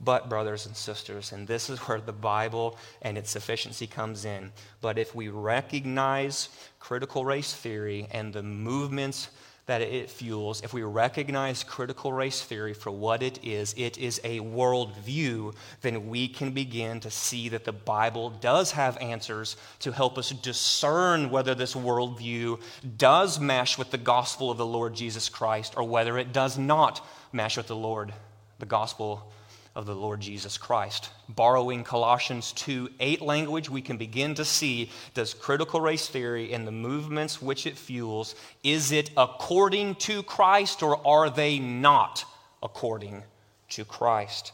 [0.00, 4.50] But, brothers and sisters, and this is where the Bible and its sufficiency comes in.
[4.80, 6.48] But if we recognize
[6.80, 9.28] critical race theory and the movements
[9.72, 14.20] that it fuels, if we recognize critical race theory for what it is, it is
[14.22, 19.90] a worldview, then we can begin to see that the Bible does have answers to
[19.90, 22.60] help us discern whether this worldview
[22.98, 27.02] does mesh with the gospel of the Lord Jesus Christ or whether it does not
[27.32, 28.12] mesh with the Lord,
[28.58, 29.32] the gospel
[29.74, 31.10] of the Lord Jesus Christ.
[31.28, 36.66] Borrowing Colossians 2 8 language, we can begin to see does critical race theory and
[36.66, 42.24] the movements which it fuels, is it according to Christ or are they not
[42.62, 43.22] according
[43.70, 44.52] to Christ?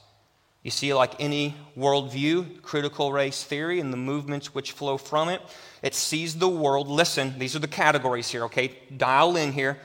[0.62, 5.40] You see, like any worldview, critical race theory and the movements which flow from it,
[5.82, 6.88] it sees the world.
[6.88, 8.76] Listen, these are the categories here, okay?
[8.96, 9.78] Dial in here.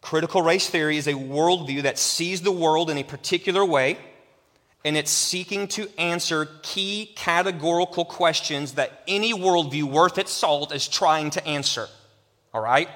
[0.00, 3.98] Critical race theory is a worldview that sees the world in a particular way
[4.84, 10.86] and it's seeking to answer key categorical questions that any worldview worth its salt is
[10.86, 11.88] trying to answer.
[12.54, 12.88] All right?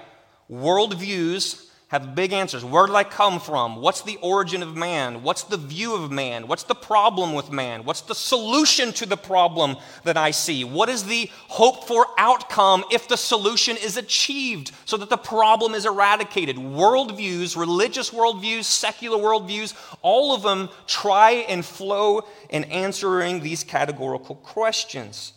[0.51, 2.65] Worldviews have big answers.
[2.65, 3.77] Where did I come from?
[3.77, 5.23] What's the origin of man?
[5.23, 6.49] What's the view of man?
[6.49, 7.85] What's the problem with man?
[7.85, 10.65] What's the solution to the problem that I see?
[10.65, 15.75] What is the hope for outcome if the solution is achieved so that the problem
[15.75, 16.57] is eradicated?
[16.57, 24.37] Worldviews, religious worldviews, secular worldviews, all of them try and flow in answering these categorical
[24.37, 25.35] questions.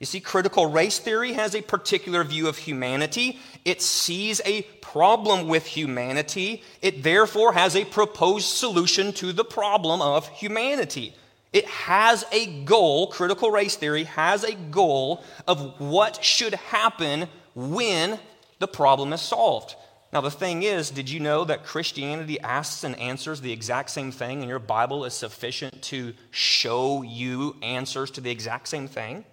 [0.00, 3.38] You see, critical race theory has a particular view of humanity.
[3.64, 6.62] It sees a problem with humanity.
[6.80, 11.14] It therefore has a proposed solution to the problem of humanity.
[11.52, 18.18] It has a goal, critical race theory has a goal of what should happen when
[18.60, 19.74] the problem is solved.
[20.12, 24.10] Now, the thing is, did you know that Christianity asks and answers the exact same
[24.10, 29.24] thing, and your Bible is sufficient to show you answers to the exact same thing?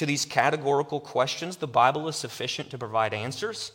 [0.00, 3.72] To these categorical questions, the Bible is sufficient to provide answers.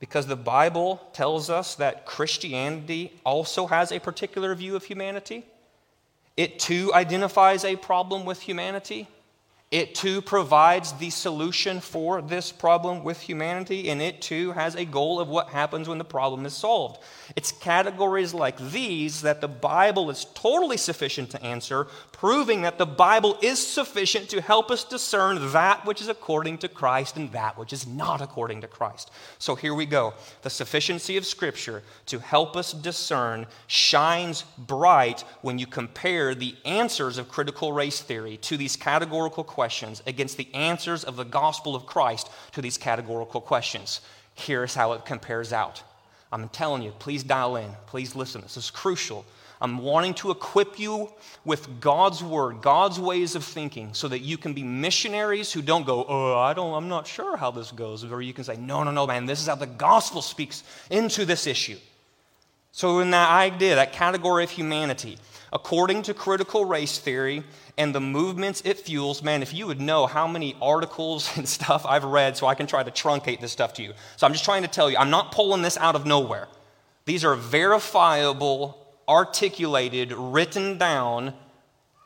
[0.00, 5.44] Because the Bible tells us that Christianity also has a particular view of humanity.
[6.38, 9.08] It too identifies a problem with humanity.
[9.72, 14.84] It too provides the solution for this problem with humanity, and it too has a
[14.84, 17.02] goal of what happens when the problem is solved.
[17.36, 22.84] It's categories like these that the Bible is totally sufficient to answer, proving that the
[22.84, 27.56] Bible is sufficient to help us discern that which is according to Christ and that
[27.56, 29.10] which is not according to Christ.
[29.38, 30.12] So here we go.
[30.42, 37.16] The sufficiency of Scripture to help us discern shines bright when you compare the answers
[37.16, 41.76] of critical race theory to these categorical questions questions against the answers of the gospel
[41.76, 44.00] of Christ to these categorical questions.
[44.34, 45.84] Here's how it compares out.
[46.32, 47.70] I'm telling you, please dial in.
[47.86, 48.40] Please listen.
[48.40, 49.24] This is crucial.
[49.60, 51.12] I'm wanting to equip you
[51.44, 55.86] with God's word, God's ways of thinking, so that you can be missionaries who don't
[55.86, 58.02] go, oh, I don't, I'm not sure how this goes.
[58.02, 61.24] Or you can say, no, no, no, man, this is how the gospel speaks into
[61.24, 61.78] this issue.
[62.72, 65.18] So, in that idea, that category of humanity,
[65.52, 67.44] according to critical race theory
[67.76, 71.84] and the movements it fuels, man, if you would know how many articles and stuff
[71.86, 73.92] I've read so I can try to truncate this stuff to you.
[74.16, 76.48] So, I'm just trying to tell you, I'm not pulling this out of nowhere.
[77.04, 78.78] These are verifiable,
[79.08, 81.34] articulated, written down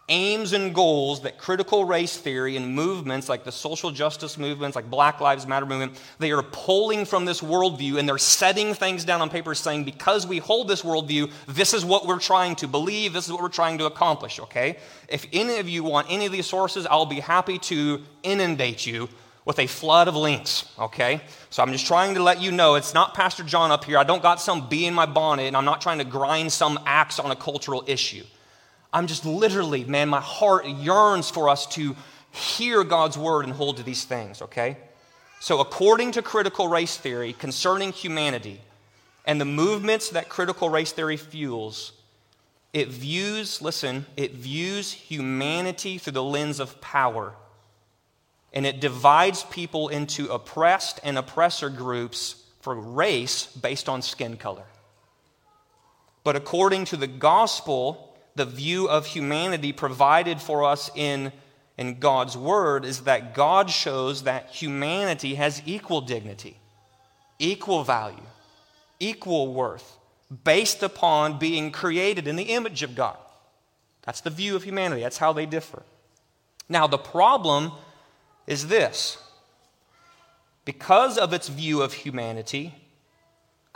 [0.09, 4.89] aims and goals that critical race theory and movements like the social justice movements, like
[4.89, 9.21] Black Lives Matter movement, they are pulling from this worldview and they're setting things down
[9.21, 13.13] on paper saying, because we hold this worldview, this is what we're trying to believe,
[13.13, 14.79] this is what we're trying to accomplish, okay?
[15.09, 19.09] If any of you want any of these sources, I'll be happy to inundate you
[19.45, 21.21] with a flood of links, okay?
[21.51, 23.99] So I'm just trying to let you know it's not Pastor John up here.
[23.99, 26.79] I don't got some bee in my bonnet and I'm not trying to grind some
[26.85, 28.25] axe on a cultural issue.
[28.97, 31.95] I'm just literally, man, my heart yearns for us to
[32.33, 34.79] hear God's word and hold to these things, okay?
[35.39, 38.59] So, according to critical race theory concerning humanity
[39.27, 41.93] and the movements that critical race theory fuels,
[42.73, 47.35] it views, listen, it views humanity through the lens of power.
[48.55, 54.65] And it divides people into oppressed and oppressor groups for race based on skin color.
[56.25, 58.06] But according to the gospel,
[58.37, 61.33] the view of humanity provided for us in,
[61.77, 66.59] in God's Word is that God shows that humanity has equal dignity,
[67.39, 68.23] equal value,
[69.01, 69.99] equal worth,
[70.45, 73.19] based upon being created in the image of God.
[74.03, 75.83] That's the view of humanity, that's how they differ.
[76.69, 77.73] Now, the problem
[78.47, 79.19] is this
[80.65, 82.75] because of its view of humanity,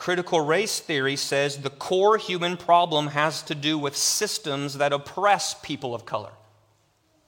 [0.01, 5.53] Critical race theory says the core human problem has to do with systems that oppress
[5.53, 6.31] people of color.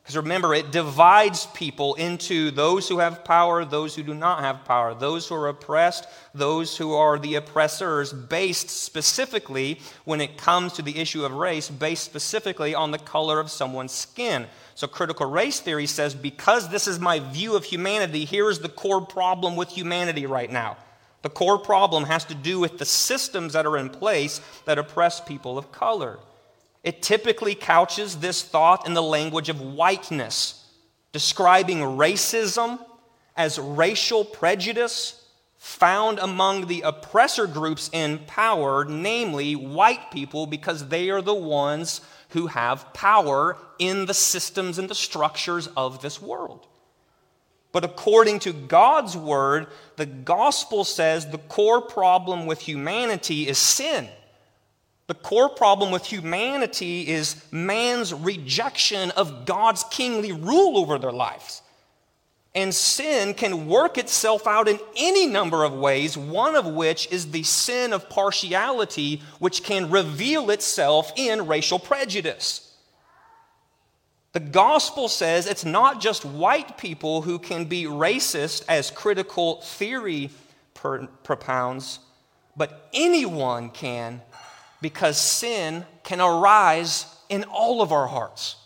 [0.03, 4.65] Because remember, it divides people into those who have power, those who do not have
[4.65, 10.73] power, those who are oppressed, those who are the oppressors, based specifically, when it comes
[10.73, 14.47] to the issue of race, based specifically on the color of someone's skin.
[14.77, 18.71] So, critical race theory says because this is my view of humanity, here is the
[18.71, 20.79] core problem with humanity right now.
[21.23, 25.21] The core problem has to do with the systems that are in place that oppress
[25.21, 26.19] people of color.
[26.83, 30.67] It typically couches this thought in the language of whiteness,
[31.13, 32.85] describing racism
[33.37, 35.19] as racial prejudice
[35.59, 42.01] found among the oppressor groups in power, namely white people, because they are the ones
[42.31, 46.67] who have power in the systems and the structures of this world.
[47.73, 49.67] But according to God's word,
[49.97, 54.09] the gospel says the core problem with humanity is sin.
[55.07, 61.63] The core problem with humanity is man's rejection of God's kingly rule over their lives.
[62.55, 67.31] And sin can work itself out in any number of ways, one of which is
[67.31, 72.62] the sin of partiality, which can reveal itself in racial prejudice.
[74.33, 80.31] The gospel says it's not just white people who can be racist, as critical theory
[80.75, 82.01] propounds,
[82.57, 84.23] but anyone can
[84.81, 88.57] because sin can arise in all of our hearts.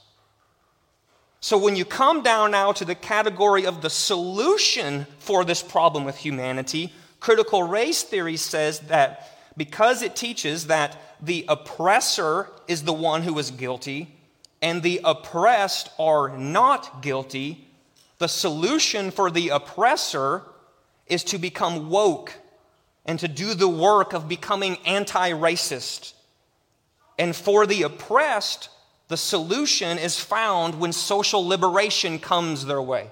[1.40, 6.04] So, when you come down now to the category of the solution for this problem
[6.04, 12.92] with humanity, critical race theory says that because it teaches that the oppressor is the
[12.92, 14.16] one who is guilty,
[14.62, 17.68] and the oppressed are not guilty,
[18.18, 20.42] the solution for the oppressor
[21.06, 22.34] is to become woke
[23.04, 26.14] and to do the work of becoming anti racist.
[27.18, 28.68] And for the oppressed,
[29.08, 33.10] the solution is found when social liberation comes their way.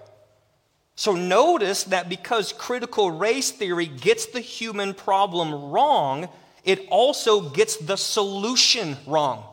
[0.96, 6.28] So notice that because critical race theory gets the human problem wrong,
[6.64, 9.44] it also gets the solution wrong.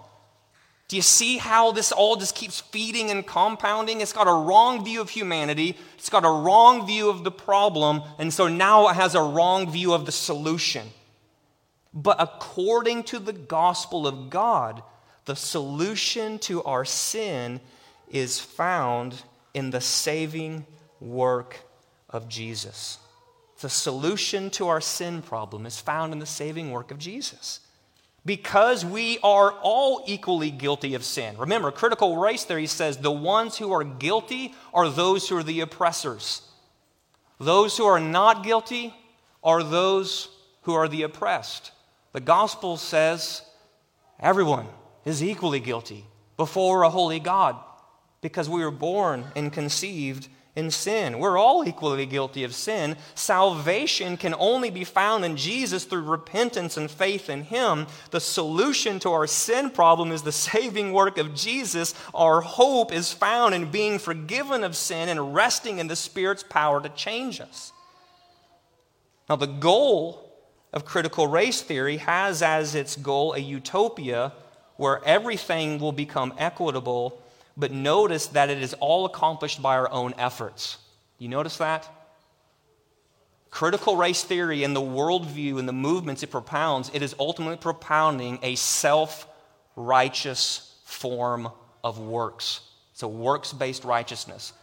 [0.91, 4.01] Do you see how this all just keeps feeding and compounding?
[4.01, 8.01] It's got a wrong view of humanity, it's got a wrong view of the problem,
[8.19, 10.85] and so now it has a wrong view of the solution.
[11.93, 14.83] But according to the gospel of God,
[15.23, 17.61] the solution to our sin
[18.09, 19.21] is found
[19.53, 20.65] in the saving
[20.99, 21.61] work
[22.09, 22.97] of Jesus.
[23.61, 27.60] The solution to our sin problem is found in the saving work of Jesus
[28.25, 31.37] because we are all equally guilty of sin.
[31.37, 35.61] Remember, critical race theory says the ones who are guilty are those who are the
[35.61, 36.43] oppressors.
[37.39, 38.93] Those who are not guilty
[39.43, 40.29] are those
[40.63, 41.71] who are the oppressed.
[42.13, 43.41] The gospel says
[44.19, 44.67] everyone
[45.05, 46.05] is equally guilty
[46.37, 47.55] before a holy God
[48.21, 51.19] because we were born and conceived in sin.
[51.19, 52.97] We're all equally guilty of sin.
[53.15, 57.87] Salvation can only be found in Jesus through repentance and faith in Him.
[58.11, 61.93] The solution to our sin problem is the saving work of Jesus.
[62.13, 66.81] Our hope is found in being forgiven of sin and resting in the Spirit's power
[66.81, 67.71] to change us.
[69.29, 70.27] Now, the goal
[70.73, 74.33] of critical race theory has as its goal a utopia
[74.75, 77.21] where everything will become equitable
[77.57, 80.77] but notice that it is all accomplished by our own efforts.
[81.17, 81.87] You notice that?
[83.49, 88.39] Critical race theory and the worldview and the movements it propounds, it is ultimately propounding
[88.41, 89.27] a self
[89.75, 91.49] righteous form
[91.83, 92.61] of works.
[92.93, 94.53] It's a works based righteousness.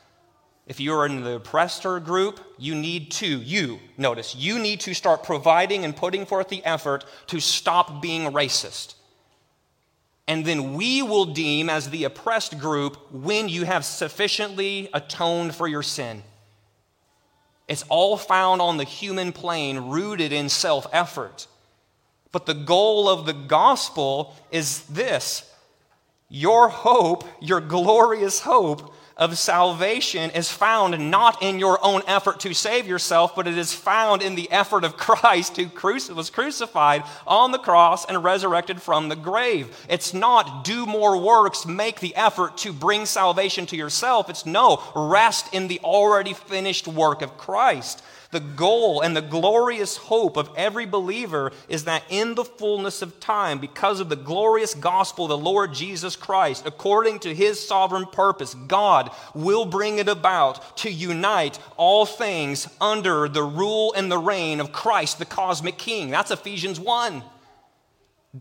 [0.67, 4.95] If you are in the oppressor group, you need to, you, notice, you need to
[4.95, 8.95] start providing and putting forth the effort to stop being racist
[10.29, 15.67] and then we will deem as the oppressed group when you have sufficiently atoned for
[15.67, 16.23] your sin.
[17.67, 21.47] It's all found on the human plane, rooted in self effort.
[22.31, 25.51] But the goal of the gospel is this
[26.29, 32.55] your hope, your glorious hope, of salvation is found not in your own effort to
[32.55, 35.69] save yourself, but it is found in the effort of Christ who
[36.15, 39.77] was crucified on the cross and resurrected from the grave.
[39.89, 44.31] It's not do more works, make the effort to bring salvation to yourself.
[44.31, 48.03] It's no, rest in the already finished work of Christ.
[48.31, 53.21] The goal and the glorious hope of every believer is that in the fullness of
[53.21, 58.05] time, because of the glorious gospel of the Lord Jesus Christ, according to his sovereign
[58.05, 64.19] purpose, God will bring it about to unite all things under the rule and the
[64.19, 66.11] reign of Christ, the cosmic king.
[66.11, 67.23] That's Ephesians 1.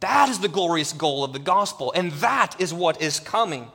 [0.01, 3.71] That is the glorious goal of the gospel, and that is what is coming.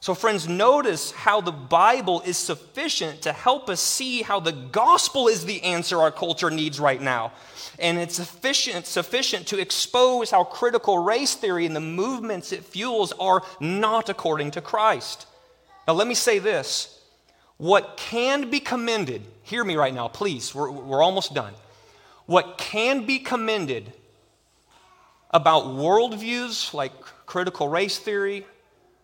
[0.00, 5.26] So, friends, notice how the Bible is sufficient to help us see how the gospel
[5.26, 7.32] is the answer our culture needs right now.
[7.80, 13.12] And it's sufficient, sufficient to expose how critical race theory and the movements it fuels
[13.18, 15.26] are not according to Christ.
[15.88, 17.00] Now, let me say this
[17.56, 21.54] what can be commended, hear me right now, please, we're, we're almost done.
[22.26, 23.92] What can be commended
[25.32, 26.92] about worldviews like
[27.26, 28.46] critical race theory,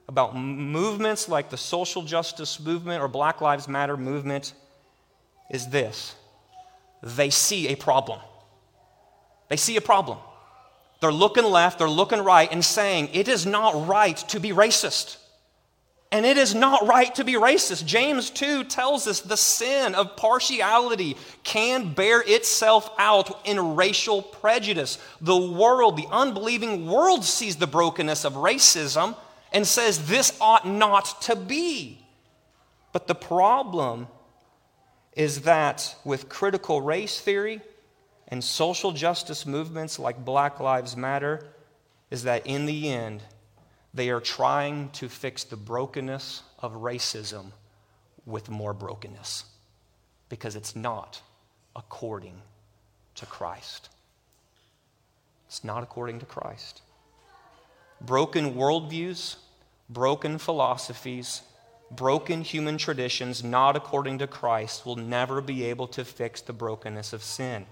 [0.08, 4.52] about movements like the social justice movement or Black Lives Matter movement
[5.50, 6.14] is this
[7.02, 8.20] they see a problem.
[9.48, 10.18] They see a problem.
[11.00, 15.18] They're looking left, they're looking right, and saying, It is not right to be racist.
[16.10, 17.84] And it is not right to be racist.
[17.84, 24.98] James 2 tells us the sin of partiality can bear itself out in racial prejudice.
[25.20, 29.16] The world, the unbelieving world, sees the brokenness of racism
[29.54, 32.04] and says this ought not to be.
[32.92, 34.08] But the problem
[35.14, 37.62] is that with critical race theory
[38.28, 41.46] and social justice movements like Black Lives Matter,
[42.10, 43.22] is that in the end,
[43.92, 47.46] they are trying to fix the brokenness of racism
[48.26, 49.44] with more brokenness
[50.28, 51.22] because it's not
[51.76, 52.40] according
[53.14, 53.88] to Christ.
[55.46, 56.82] It's not according to Christ.
[58.00, 59.36] Broken worldviews
[59.94, 61.40] broken philosophies,
[61.90, 67.14] broken human traditions, not according to Christ, will never be able to fix the brokenness
[67.14, 67.64] of sin.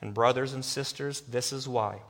[0.00, 2.00] And, brothers and sisters, this is why.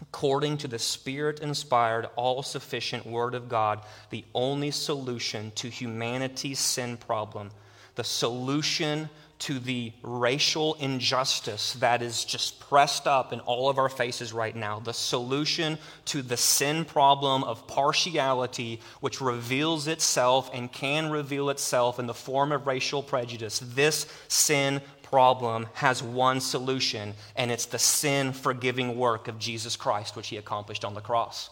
[0.00, 3.80] According to the Spirit inspired, all sufficient Word of God,
[4.10, 7.50] the only solution to humanity's sin problem,
[7.96, 13.88] the solution to the racial injustice that is just pressed up in all of our
[13.88, 15.76] faces right now, the solution
[16.06, 22.14] to the sin problem of partiality, which reveals itself and can reveal itself in the
[22.14, 23.60] form of racial prejudice.
[23.74, 30.16] This sin problem has one solution, and it's the sin forgiving work of Jesus Christ,
[30.16, 31.50] which he accomplished on the cross.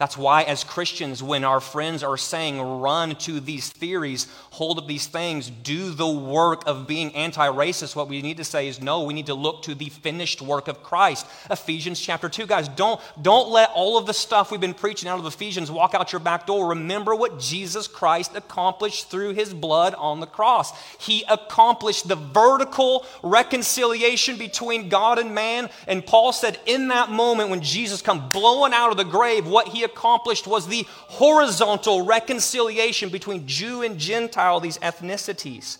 [0.00, 4.86] That's why, as Christians, when our friends are saying, run to these theories, hold up
[4.86, 8.80] these things, do the work of being anti racist, what we need to say is,
[8.80, 11.26] no, we need to look to the finished work of Christ.
[11.50, 12.46] Ephesians chapter 2.
[12.46, 15.94] Guys, don't, don't let all of the stuff we've been preaching out of Ephesians walk
[15.94, 16.70] out your back door.
[16.70, 20.72] Remember what Jesus Christ accomplished through his blood on the cross.
[20.98, 25.68] He accomplished the vertical reconciliation between God and man.
[25.86, 29.68] And Paul said, in that moment when Jesus come blowing out of the grave, what
[29.68, 35.78] he accomplished was the horizontal reconciliation between Jew and Gentile, these ethnicities.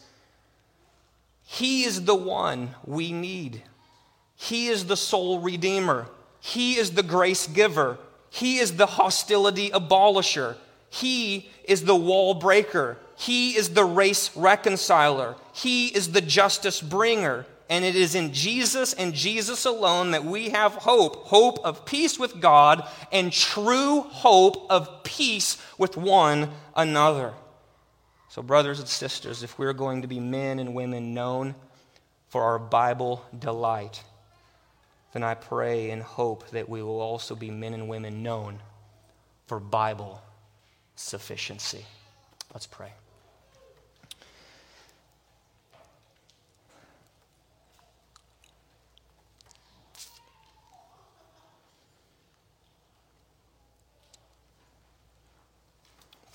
[1.45, 3.63] He is the one we need.
[4.37, 6.07] He is the sole redeemer.
[6.41, 7.99] He is the grace giver.
[8.31, 10.57] He is the hostility abolisher.
[10.89, 12.97] He is the wall breaker.
[13.17, 15.37] He is the race reconciler.
[15.53, 17.47] He is the justice bringer.
[17.71, 22.19] And it is in Jesus and Jesus alone that we have hope hope of peace
[22.19, 27.33] with God and true hope of peace with one another.
[28.29, 31.55] So, brothers and sisters, if we're going to be men and women known
[32.29, 34.03] for our Bible delight,
[35.13, 38.59] then I pray and hope that we will also be men and women known
[39.47, 40.21] for Bible
[40.97, 41.85] sufficiency.
[42.53, 42.93] Let's pray.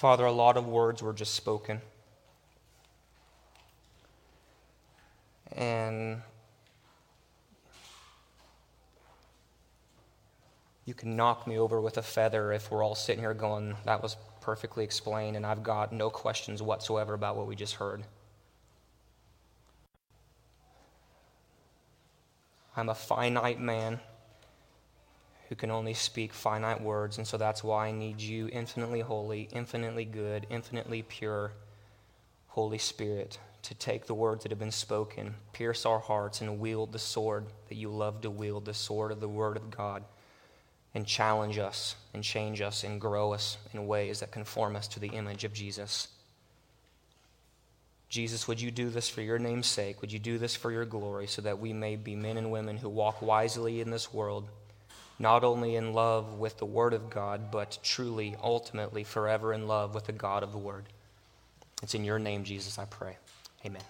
[0.05, 1.81] Father, a lot of words were just spoken.
[5.51, 6.21] And
[10.85, 14.03] you can knock me over with a feather if we're all sitting here going, that
[14.03, 18.03] was perfectly explained, and I've got no questions whatsoever about what we just heard.
[22.77, 23.99] I'm a finite man
[25.49, 29.47] who can only speak finite words, and so that's why I need you, infinitely holy,
[29.51, 31.51] infinitely good, infinitely pure,
[32.47, 36.91] Holy Spirit, to take the words that have been spoken, pierce our hearts, and wield
[36.91, 40.03] the sword that you love to wield, the sword of the Word of God,
[40.93, 44.99] and challenge us, and change us, and grow us in ways that conform us to
[44.99, 46.07] the image of Jesus.
[48.07, 50.01] Jesus, would you do this for your name's sake?
[50.01, 52.77] Would you do this for your glory so that we may be men and women
[52.77, 54.47] who walk wisely in this world?
[55.19, 59.95] Not only in love with the Word of God, but truly, ultimately, forever in love
[59.95, 60.85] with the God of the Word.
[61.81, 63.17] It's in your name, Jesus, I pray.
[63.65, 63.83] Amen.